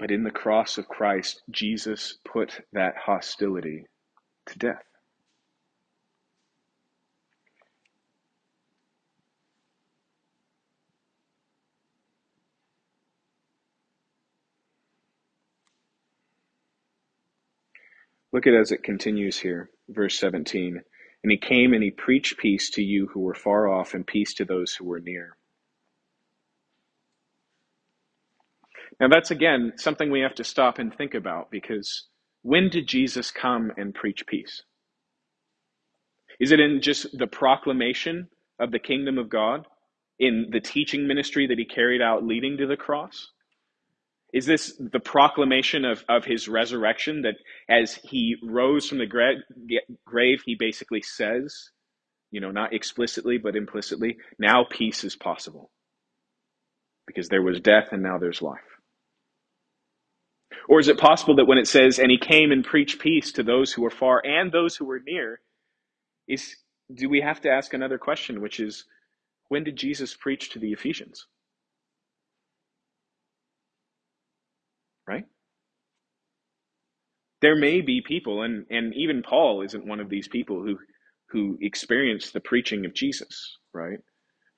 [0.05, 3.87] But in the cross of Christ, Jesus put that hostility
[4.45, 4.85] to death.
[18.31, 20.83] Look at as it continues here, verse 17.
[21.23, 24.35] And he came and he preached peace to you who were far off and peace
[24.35, 25.39] to those who were near.
[29.01, 32.07] Now, that's again something we have to stop and think about because
[32.43, 34.63] when did Jesus come and preach peace?
[36.41, 38.29] Is it in just the proclamation
[38.61, 39.67] of the kingdom of God,
[40.19, 43.31] in the teaching ministry that he carried out leading to the cross?
[44.33, 47.37] Is this the proclamation of, of his resurrection that
[47.69, 49.43] as he rose from the gra-
[50.07, 51.71] grave, he basically says,
[52.31, 55.71] you know, not explicitly, but implicitly, now peace is possible?
[57.07, 58.74] Because there was death and now there's life.
[60.69, 63.43] Or is it possible that when it says, and he came and preached peace to
[63.43, 65.41] those who were far and those who were near,
[66.29, 66.57] is
[66.93, 68.85] do we have to ask another question, which is,
[69.49, 71.27] when did Jesus preach to the Ephesians?
[75.07, 75.25] Right?
[77.43, 80.79] There may be people, and, and even Paul isn't one of these people who
[81.31, 83.99] who experienced the preaching of Jesus, right?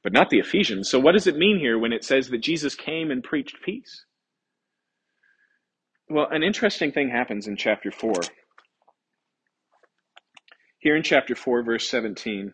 [0.02, 0.90] But not the Ephesians.
[0.90, 4.04] So what does it mean here when it says that Jesus came and preached peace?
[6.08, 8.12] Well, an interesting thing happens in chapter 4.
[10.78, 12.52] Here in chapter 4, verse 17,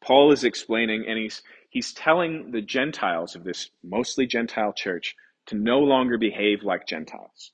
[0.00, 5.16] Paul is explaining and he's, he's telling the Gentiles of this mostly Gentile church
[5.46, 7.50] to no longer behave like Gentiles,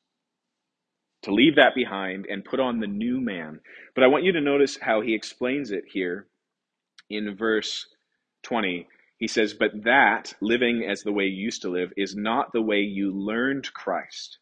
[1.22, 3.61] to leave that behind and put on the new man.
[3.95, 6.26] But I want you to notice how he explains it here
[7.09, 7.86] in verse
[8.43, 8.86] 20,
[9.16, 12.61] he says, But that, living as the way you used to live, is not the
[12.61, 14.38] way you learned Christ,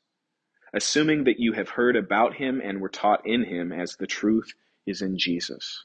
[0.74, 4.52] assuming that you have heard about him and were taught in him as the truth
[4.86, 5.84] is in Jesus.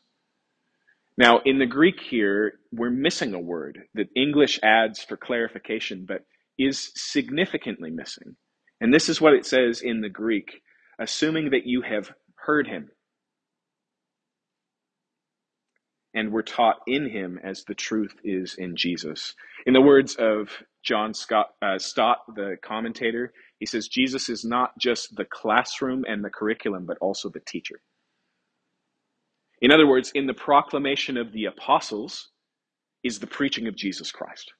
[1.17, 6.25] Now, in the Greek here, we're missing a word that English adds for clarification, but
[6.57, 8.36] is significantly missing.
[8.81, 10.61] And this is what it says in the Greek
[10.99, 12.89] assuming that you have heard him
[16.13, 19.33] and were taught in him as the truth is in Jesus.
[19.65, 20.49] In the words of
[20.86, 26.23] John Scott, uh, Stott, the commentator, he says, Jesus is not just the classroom and
[26.23, 27.81] the curriculum, but also the teacher.
[29.61, 32.29] In other words, in the proclamation of the apostles
[33.03, 34.51] is the preaching of Jesus Christ.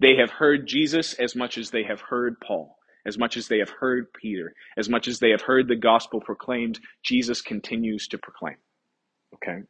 [0.00, 3.58] They have heard Jesus as much as they have heard Paul, as much as they
[3.58, 8.18] have heard Peter, as much as they have heard the gospel proclaimed, Jesus continues to
[8.18, 8.56] proclaim.
[9.34, 9.62] Okay?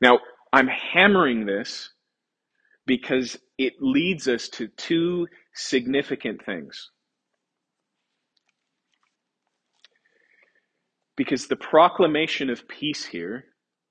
[0.00, 0.20] Now,
[0.52, 1.90] I'm hammering this
[2.86, 6.90] because it leads us to two significant things.
[11.14, 13.44] Because the proclamation of peace here,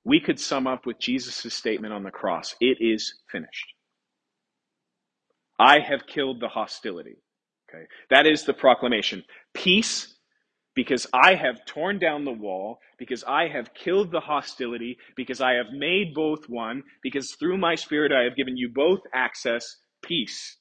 [0.03, 3.73] we could sum up with Jesus' statement on the cross it is finished.
[5.59, 7.17] I have killed the hostility.
[7.69, 7.85] Okay.
[8.09, 9.23] That is the proclamation.
[9.53, 10.15] Peace
[10.79, 15.55] because I have torn down the wall, because I have killed the hostility, because I
[15.55, 20.55] have made both one, because through my spirit I have given you both access, peace.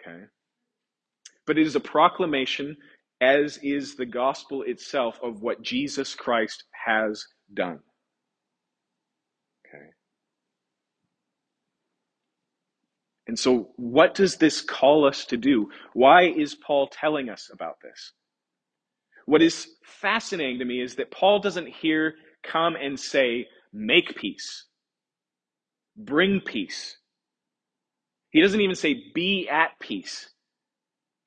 [0.00, 0.24] Okay.
[1.46, 2.76] But it is a proclamation,
[3.20, 7.78] as is the gospel itself, of what Jesus Christ has done.
[9.64, 9.90] Okay.
[13.28, 15.70] And so, what does this call us to do?
[15.92, 18.12] Why is Paul telling us about this?
[19.26, 24.66] What is fascinating to me is that Paul doesn't here come and say, make peace,
[25.96, 26.98] bring peace.
[28.30, 30.28] He doesn't even say, be at peace.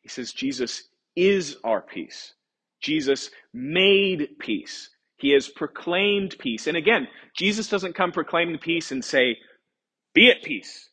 [0.01, 0.83] He says, Jesus
[1.15, 2.33] is our peace.
[2.81, 4.89] Jesus made peace.
[5.17, 6.67] He has proclaimed peace.
[6.67, 9.37] And again, Jesus doesn't come proclaiming peace and say,
[10.13, 10.89] be at peace.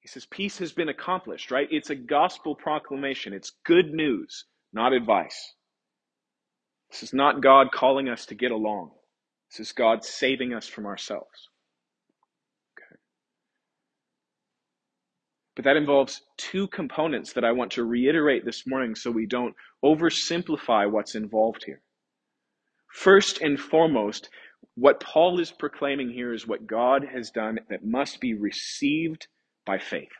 [0.00, 1.68] He says, peace has been accomplished, right?
[1.70, 3.32] It's a gospel proclamation.
[3.32, 5.54] It's good news, not advice.
[6.94, 8.92] This is not God calling us to get along.
[9.50, 11.48] This is God saving us from ourselves.
[12.78, 13.00] Okay.
[15.56, 19.56] But that involves two components that I want to reiterate this morning so we don't
[19.84, 21.82] oversimplify what's involved here.
[22.92, 24.30] First and foremost,
[24.76, 29.26] what Paul is proclaiming here is what God has done that must be received
[29.66, 30.12] by faith.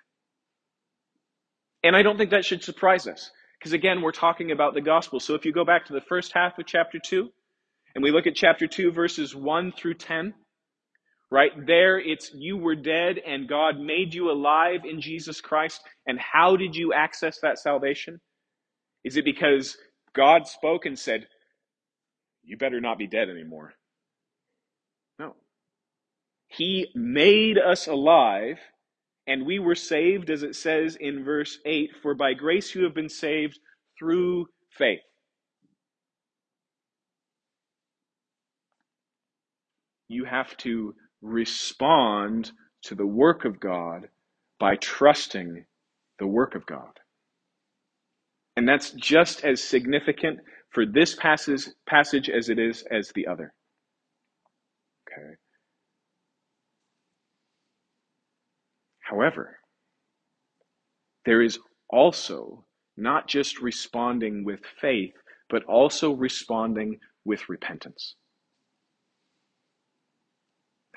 [1.84, 3.30] And I don't think that should surprise us.
[3.64, 5.20] Because again, we're talking about the gospel.
[5.20, 7.30] So if you go back to the first half of chapter 2,
[7.94, 10.34] and we look at chapter 2, verses 1 through 10,
[11.30, 15.80] right there it's you were dead and God made you alive in Jesus Christ.
[16.06, 18.20] And how did you access that salvation?
[19.02, 19.78] Is it because
[20.14, 21.26] God spoke and said,
[22.42, 23.72] You better not be dead anymore?
[25.18, 25.36] No.
[26.48, 28.58] He made us alive
[29.26, 32.94] and we were saved, as it says in verse 8 For by grace you have
[32.94, 33.58] been saved
[33.98, 35.00] through faith.
[40.08, 42.52] You have to respond
[42.82, 44.08] to the work of God
[44.60, 45.64] by trusting
[46.18, 47.00] the work of God.
[48.56, 53.52] And that's just as significant for this passage, passage as it is as the other.
[55.08, 55.34] Okay.
[59.04, 59.60] However,
[61.26, 61.58] there is
[61.90, 62.64] also
[62.96, 65.14] not just responding with faith,
[65.50, 68.16] but also responding with repentance.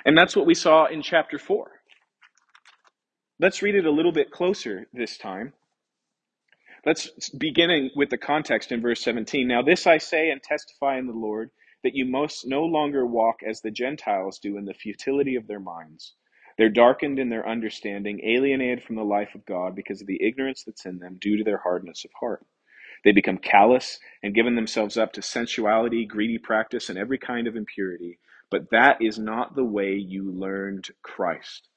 [0.06, 1.70] And that's what we saw in chapter 4.
[3.40, 5.54] Let's read it a little bit closer this time.
[6.86, 9.48] Let's beginning with the context in verse 17.
[9.48, 11.52] Now, this I say and testify in the Lord
[11.84, 15.60] that you must no longer walk as the Gentiles do in the futility of their
[15.60, 16.16] minds.
[16.58, 20.64] They're darkened in their understanding, alienated from the life of God because of the ignorance
[20.64, 22.46] that's in them due to their hardness of heart.
[23.04, 27.56] They become callous and given themselves up to sensuality, greedy practice, and every kind of
[27.56, 28.20] impurity.
[28.52, 31.70] But that is not the way you learned Christ,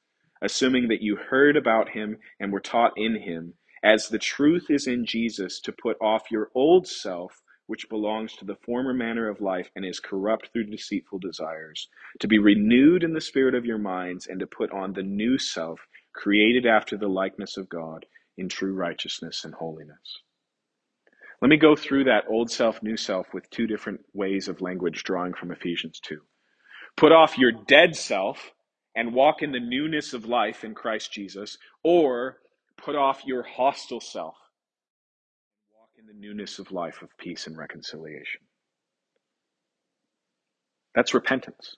[0.43, 4.87] assuming that you heard about him and were taught in him, as the truth is
[4.87, 9.41] in Jesus, to put off your old self which belongs to the former manner of
[9.41, 11.87] life and is corrupt through deceitful desires,
[12.19, 15.39] to be renewed in the spirit of your minds, and to put on the new
[15.39, 15.79] self,
[16.13, 18.07] created after the likeness of God,
[18.37, 20.19] in true righteousness and holiness.
[21.41, 25.05] Let me go through that old self, new self with two different ways of language
[25.05, 26.21] drawing from Ephesians 2.
[26.97, 28.51] Put off your dead self,
[28.97, 32.39] and walk in the newness of life in Christ Jesus, or
[32.77, 34.35] put off your hostile self
[36.01, 38.41] in the newness of life of peace and reconciliation.
[40.95, 41.77] That's repentance.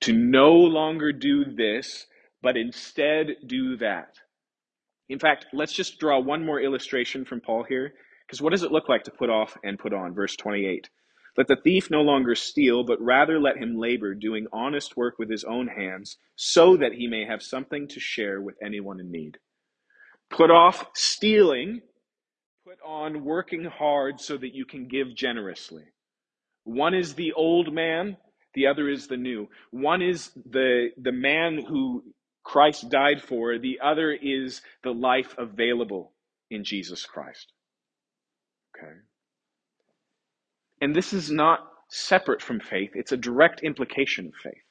[0.00, 2.06] To no longer do this,
[2.42, 4.14] but instead do that.
[5.08, 7.92] In fact, let's just draw one more illustration from Paul here,
[8.26, 10.12] because what does it look like to put off and put on?
[10.12, 10.90] Verse 28.
[11.36, 15.30] Let the thief no longer steal, but rather let him labor, doing honest work with
[15.30, 19.38] his own hands, so that he may have something to share with anyone in need.
[20.30, 21.82] Put off stealing,
[22.86, 25.84] on working hard so that you can give generously.
[26.64, 28.16] One is the old man,
[28.54, 29.48] the other is the new.
[29.70, 32.04] One is the, the man who
[32.42, 36.12] Christ died for, the other is the life available
[36.50, 37.52] in Jesus Christ.
[38.76, 38.92] Okay.
[40.80, 44.65] And this is not separate from faith, it's a direct implication of faith.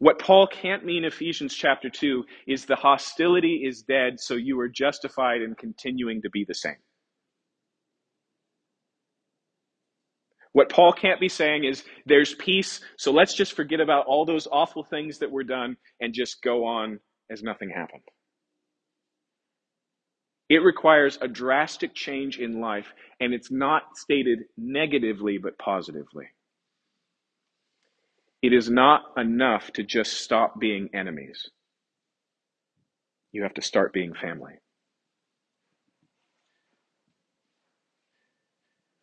[0.00, 4.68] What Paul can't mean Ephesians chapter 2 is the hostility is dead, so you are
[4.68, 6.76] justified in continuing to be the same.
[10.52, 14.48] What Paul can't be saying is there's peace, so let's just forget about all those
[14.50, 18.02] awful things that were done and just go on as nothing happened.
[20.48, 22.86] It requires a drastic change in life,
[23.20, 26.26] and it's not stated negatively but positively.
[28.42, 31.50] It is not enough to just stop being enemies.
[33.32, 34.54] You have to start being family.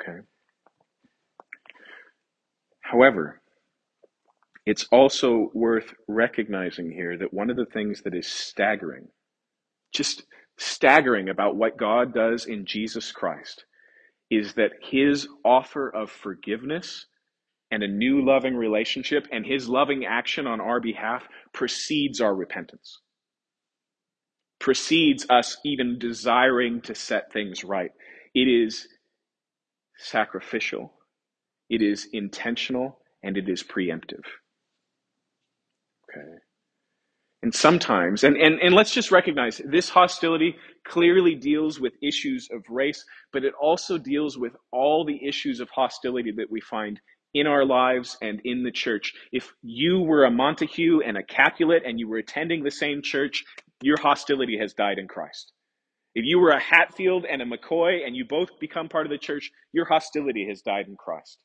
[0.02, 0.20] Okay.
[2.82, 3.42] However,
[4.66, 9.08] it's also worth recognizing here that one of the things that is staggering,
[9.94, 10.24] just
[10.58, 13.66] staggering about what God does in Jesus Christ,
[14.32, 17.06] is that his offer of forgiveness
[17.76, 23.02] and a new loving relationship and his loving action on our behalf precedes our repentance,
[24.60, 27.92] precedes us even desiring to set things right.
[28.34, 28.88] It is
[29.98, 30.94] sacrificial
[31.70, 34.24] it is intentional and it is preemptive.
[36.10, 36.28] Okay.
[37.42, 42.64] And sometimes, and, and, and let's just recognize this hostility clearly deals with issues of
[42.70, 47.00] race, but it also deals with all the issues of hostility that we find
[47.36, 49.14] in our lives and in the church.
[49.34, 53.44] If you were a Montague and a Capulet and you were attending the same church,
[53.82, 55.52] your hostility has died in Christ.
[56.16, 59.18] If you were a Hatfield and a McCoy and you both become part of the
[59.18, 61.38] church, your hostility has died in Christ.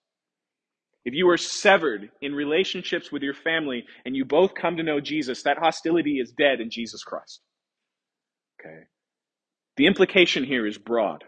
[1.04, 5.00] If you are severed in relationships with your family and you both come to know
[5.00, 7.40] Jesus, that hostility is dead in Jesus Christ.
[8.60, 8.84] Okay.
[9.76, 11.24] The implication here is broad.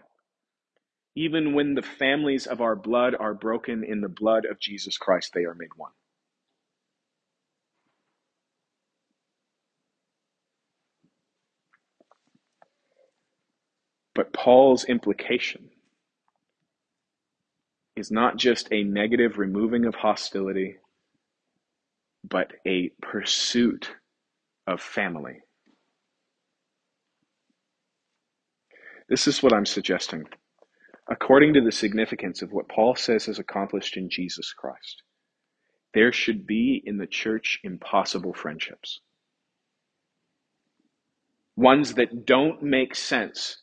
[1.15, 5.33] Even when the families of our blood are broken in the blood of Jesus Christ,
[5.33, 5.91] they are made one.
[14.15, 15.69] But Paul's implication
[17.95, 20.77] is not just a negative removing of hostility,
[22.27, 23.91] but a pursuit
[24.67, 25.41] of family.
[29.09, 30.25] This is what I'm suggesting.
[31.09, 35.03] According to the significance of what Paul says is accomplished in Jesus Christ,
[35.93, 39.01] there should be in the church impossible friendships.
[41.55, 43.57] Ones that don't make sense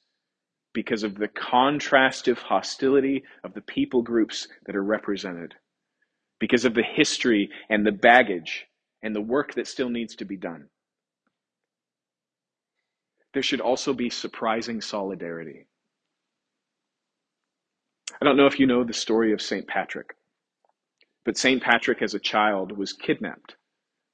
[0.72, 5.54] because of the contrastive hostility of the people groups that are represented,
[6.38, 8.66] because of the history and the baggage
[9.02, 10.68] and the work that still needs to be done.
[13.32, 15.66] There should also be surprising solidarity.
[18.20, 19.66] I don't know if you know the story of St.
[19.66, 20.14] Patrick,
[21.24, 21.62] but St.
[21.62, 23.56] Patrick, as a child, was kidnapped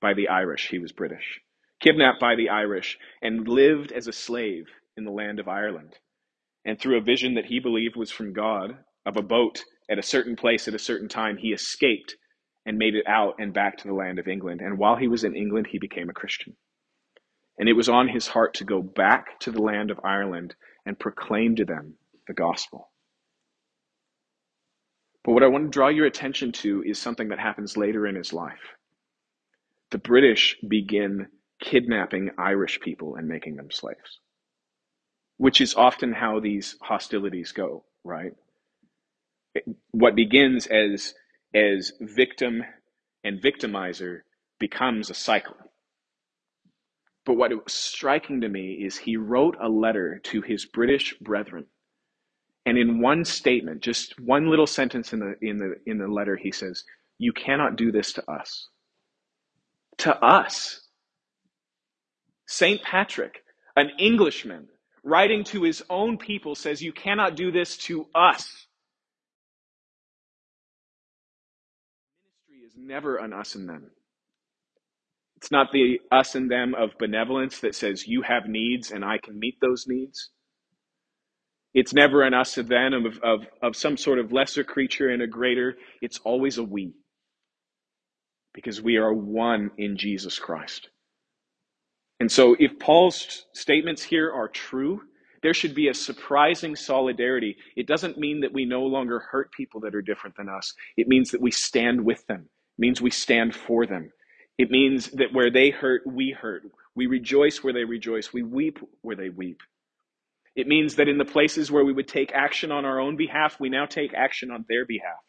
[0.00, 0.68] by the Irish.
[0.68, 1.40] He was British.
[1.80, 5.96] Kidnapped by the Irish and lived as a slave in the land of Ireland
[6.66, 8.76] and through a vision that he believed was from God
[9.06, 12.16] of a boat at a certain place at a certain time, he escaped
[12.66, 14.60] and made it out and back to the land of England.
[14.60, 16.56] And while he was in England, he became a Christian.
[17.58, 20.98] And it was on his heart to go back to the land of Ireland and
[20.98, 21.94] proclaim to them
[22.26, 22.90] the gospel.
[25.26, 28.16] But what I want to draw your attention to is something that happens later in
[28.16, 28.76] his life.
[29.92, 31.28] The British begin
[31.62, 34.20] kidnapping Irish people and making them slaves
[35.38, 38.32] which is often how these hostilities go, right?
[39.90, 41.14] What begins as
[41.54, 42.64] as victim
[43.24, 44.20] and victimizer
[44.58, 45.56] becomes a cycle.
[47.24, 51.66] But what was striking to me is he wrote a letter to his British brethren.
[52.66, 56.36] And in one statement, just one little sentence in the in the in the letter,
[56.36, 56.84] he says,
[57.18, 58.68] You cannot do this to us.
[59.98, 60.80] to us.
[62.46, 62.82] St.
[62.82, 63.42] Patrick,
[63.76, 64.68] an Englishman,
[65.04, 68.66] writing to his own people, says, You cannot do this to us.
[72.48, 73.90] Ministry is never an us and them.
[75.36, 79.18] It's not the us and them of benevolence that says, You have needs and I
[79.18, 80.30] can meet those needs.
[81.76, 85.20] It's never an us and them of, of, of some sort of lesser creature and
[85.20, 85.76] a greater.
[86.00, 86.94] It's always a we.
[88.54, 90.88] Because we are one in Jesus Christ.
[92.18, 95.02] And so, if Paul's statements here are true,
[95.42, 97.56] there should be a surprising solidarity.
[97.76, 100.72] It doesn't mean that we no longer hurt people that are different than us.
[100.96, 102.48] It means that we stand with them.
[102.78, 104.10] It means we stand for them.
[104.56, 106.62] It means that where they hurt, we hurt.
[106.94, 108.32] We rejoice where they rejoice.
[108.32, 109.60] We weep where they weep.
[110.56, 113.60] It means that in the places where we would take action on our own behalf,
[113.60, 115.20] we now take action on their behalf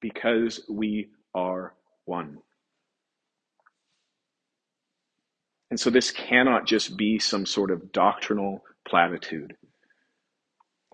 [0.00, 1.74] because we are
[2.04, 2.38] one.
[5.70, 9.54] And so this cannot just be some sort of doctrinal platitude.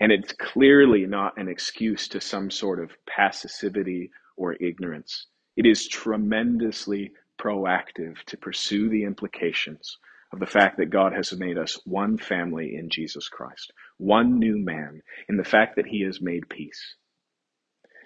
[0.01, 5.27] And it's clearly not an excuse to some sort of passivity or ignorance.
[5.57, 9.97] It is tremendously proactive to pursue the implications
[10.35, 14.59] of the fact that God has made us one family in Jesus Christ, one new
[14.59, 16.97] man, in the fact that he has made peace.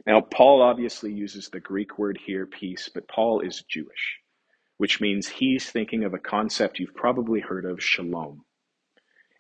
[0.06, 4.20] Now, Paul obviously uses the Greek word here, peace, but Paul is Jewish
[4.78, 8.44] which means he's thinking of a concept you've probably heard of shalom.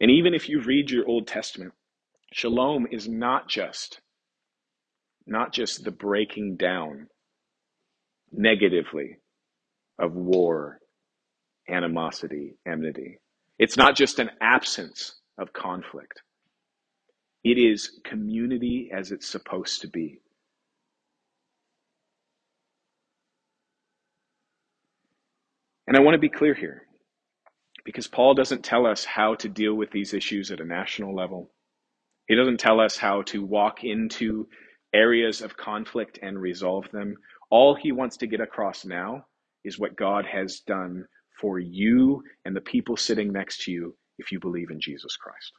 [0.00, 1.72] And even if you read your Old Testament,
[2.32, 4.00] shalom is not just
[5.26, 7.06] not just the breaking down
[8.32, 9.18] negatively
[9.98, 10.80] of war,
[11.68, 13.20] animosity, enmity.
[13.58, 16.22] It's not just an absence of conflict.
[17.44, 20.20] It is community as it's supposed to be.
[25.86, 26.82] And I want to be clear here
[27.84, 31.50] because Paul doesn't tell us how to deal with these issues at a national level.
[32.26, 34.48] He doesn't tell us how to walk into
[34.92, 37.14] areas of conflict and resolve them.
[37.50, 39.24] All he wants to get across now
[39.64, 41.06] is what God has done
[41.40, 45.52] for you and the people sitting next to you if you believe in Jesus Christ.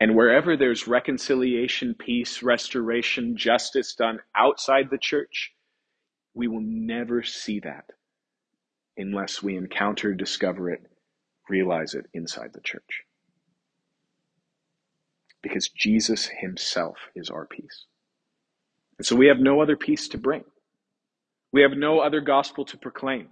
[0.00, 5.52] And wherever there's reconciliation, peace, restoration, justice done outside the church,
[6.34, 7.84] we will never see that
[8.96, 10.80] unless we encounter, discover it,
[11.48, 13.02] realize it inside the church.
[15.42, 17.86] Because Jesus himself is our peace.
[18.98, 20.44] And so we have no other peace to bring.
[21.52, 23.28] We have no other gospel to proclaim.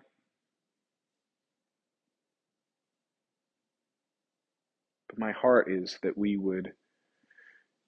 [5.08, 6.72] But my heart is that we would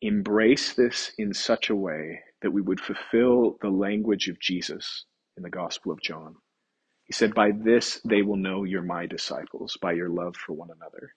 [0.01, 5.05] embrace this in such a way that we would fulfill the language of Jesus
[5.37, 6.37] in the Gospel of John.
[7.05, 10.71] He said, By this they will know you're my disciples, by your love for one
[10.75, 11.15] another.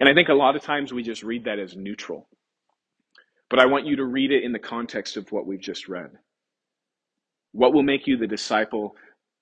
[0.00, 2.28] And I think a lot of times we just read that as neutral.
[3.50, 6.10] But I want you to read it in the context of what we've just read.
[7.52, 8.96] What will make you the disciple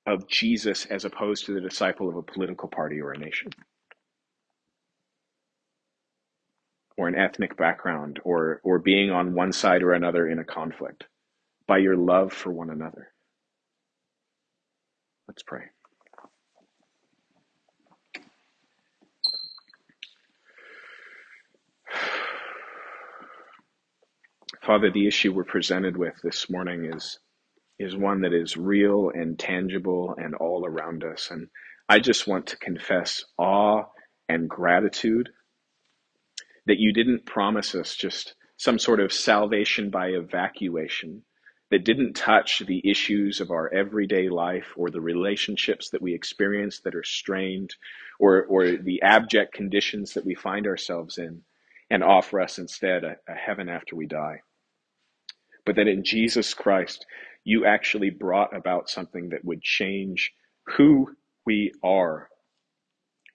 [0.06, 3.50] of Jesus as opposed to the disciple of a political party or a nation?
[6.96, 11.04] or an ethnic background or, or being on one side or another in a conflict,
[11.66, 13.12] by your love for one another.
[15.28, 15.64] Let's pray.
[24.64, 27.18] Father, the issue we're presented with this morning is
[27.78, 31.28] is one that is real and tangible and all around us.
[31.30, 31.48] And
[31.88, 33.84] I just want to confess awe
[34.28, 35.30] and gratitude
[36.66, 41.22] that you didn't promise us just some sort of salvation by evacuation
[41.70, 46.80] that didn't touch the issues of our everyday life or the relationships that we experience
[46.80, 47.74] that are strained
[48.20, 51.42] or, or the abject conditions that we find ourselves in
[51.90, 54.40] and offer us instead a, a heaven after we die.
[55.64, 57.04] But that in Jesus Christ,
[57.46, 60.32] you actually brought about something that would change
[60.64, 61.08] who
[61.44, 62.28] we are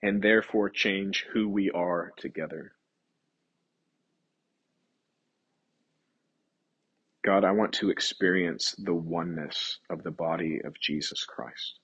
[0.02, 2.72] and therefore change who we are together.
[7.24, 11.78] God, I want to experience the oneness of the body of Jesus Christ.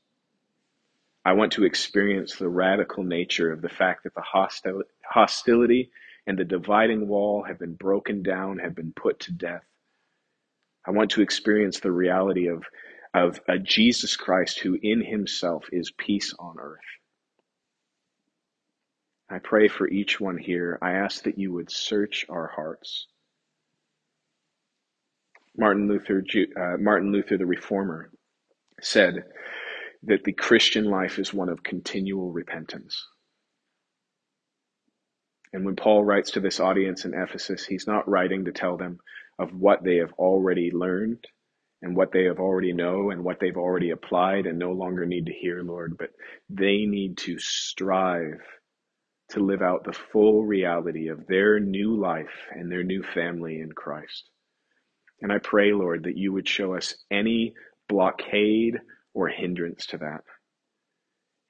[1.24, 4.24] I want to experience the radical nature of the fact that the
[5.02, 5.90] hostility
[6.26, 9.64] and the dividing wall have been broken down, have been put to death.
[10.88, 12.64] I want to experience the reality of,
[13.12, 16.80] of a Jesus Christ who in himself is peace on earth.
[19.28, 20.78] I pray for each one here.
[20.80, 23.06] I ask that you would search our hearts.
[25.58, 26.24] Martin Luther,
[26.56, 28.10] uh, Martin Luther the Reformer,
[28.80, 29.24] said
[30.04, 33.04] that the Christian life is one of continual repentance.
[35.52, 39.00] And when Paul writes to this audience in Ephesus, he's not writing to tell them
[39.38, 41.24] of what they have already learned
[41.82, 45.26] and what they have already know and what they've already applied and no longer need
[45.26, 46.10] to hear, Lord, but
[46.50, 48.40] they need to strive
[49.30, 53.70] to live out the full reality of their new life and their new family in
[53.72, 54.30] Christ.
[55.20, 57.54] And I pray, Lord, that you would show us any
[57.88, 58.78] blockade
[59.14, 60.22] or hindrance to that.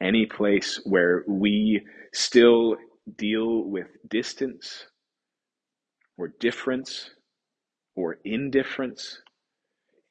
[0.01, 1.83] Any place where we
[2.13, 2.77] still
[3.17, 4.87] deal with distance
[6.17, 7.11] or difference
[7.99, 9.21] or indifference,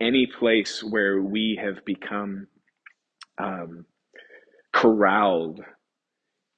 [0.02, 2.48] any place where we have become
[3.38, 3.86] um,
[4.74, 5.62] corralled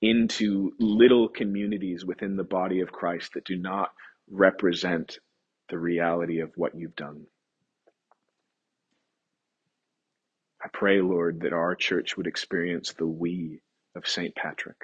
[0.01, 3.91] into little communities within the body of Christ that do not
[4.27, 5.19] represent
[5.69, 7.27] the reality of what you've done.
[10.63, 13.61] I pray, Lord, that our church would experience the we
[13.95, 14.33] of St.
[14.33, 14.77] Patrick.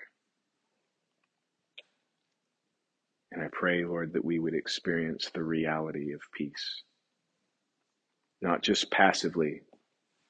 [3.36, 6.84] And I pray, Lord, that we would experience the reality of peace.
[8.42, 9.62] Not just passively,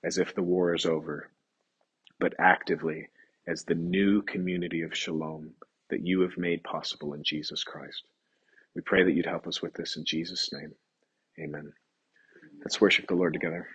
[0.03, 1.32] as if the war is over,
[2.20, 3.10] but actively
[3.47, 5.51] as the new community of shalom
[5.91, 8.03] that you have made possible in Jesus Christ.
[8.76, 10.74] We pray that you'd help us with this in Jesus' name.
[11.39, 11.74] Amen.
[12.62, 13.68] Let's worship the Lord together.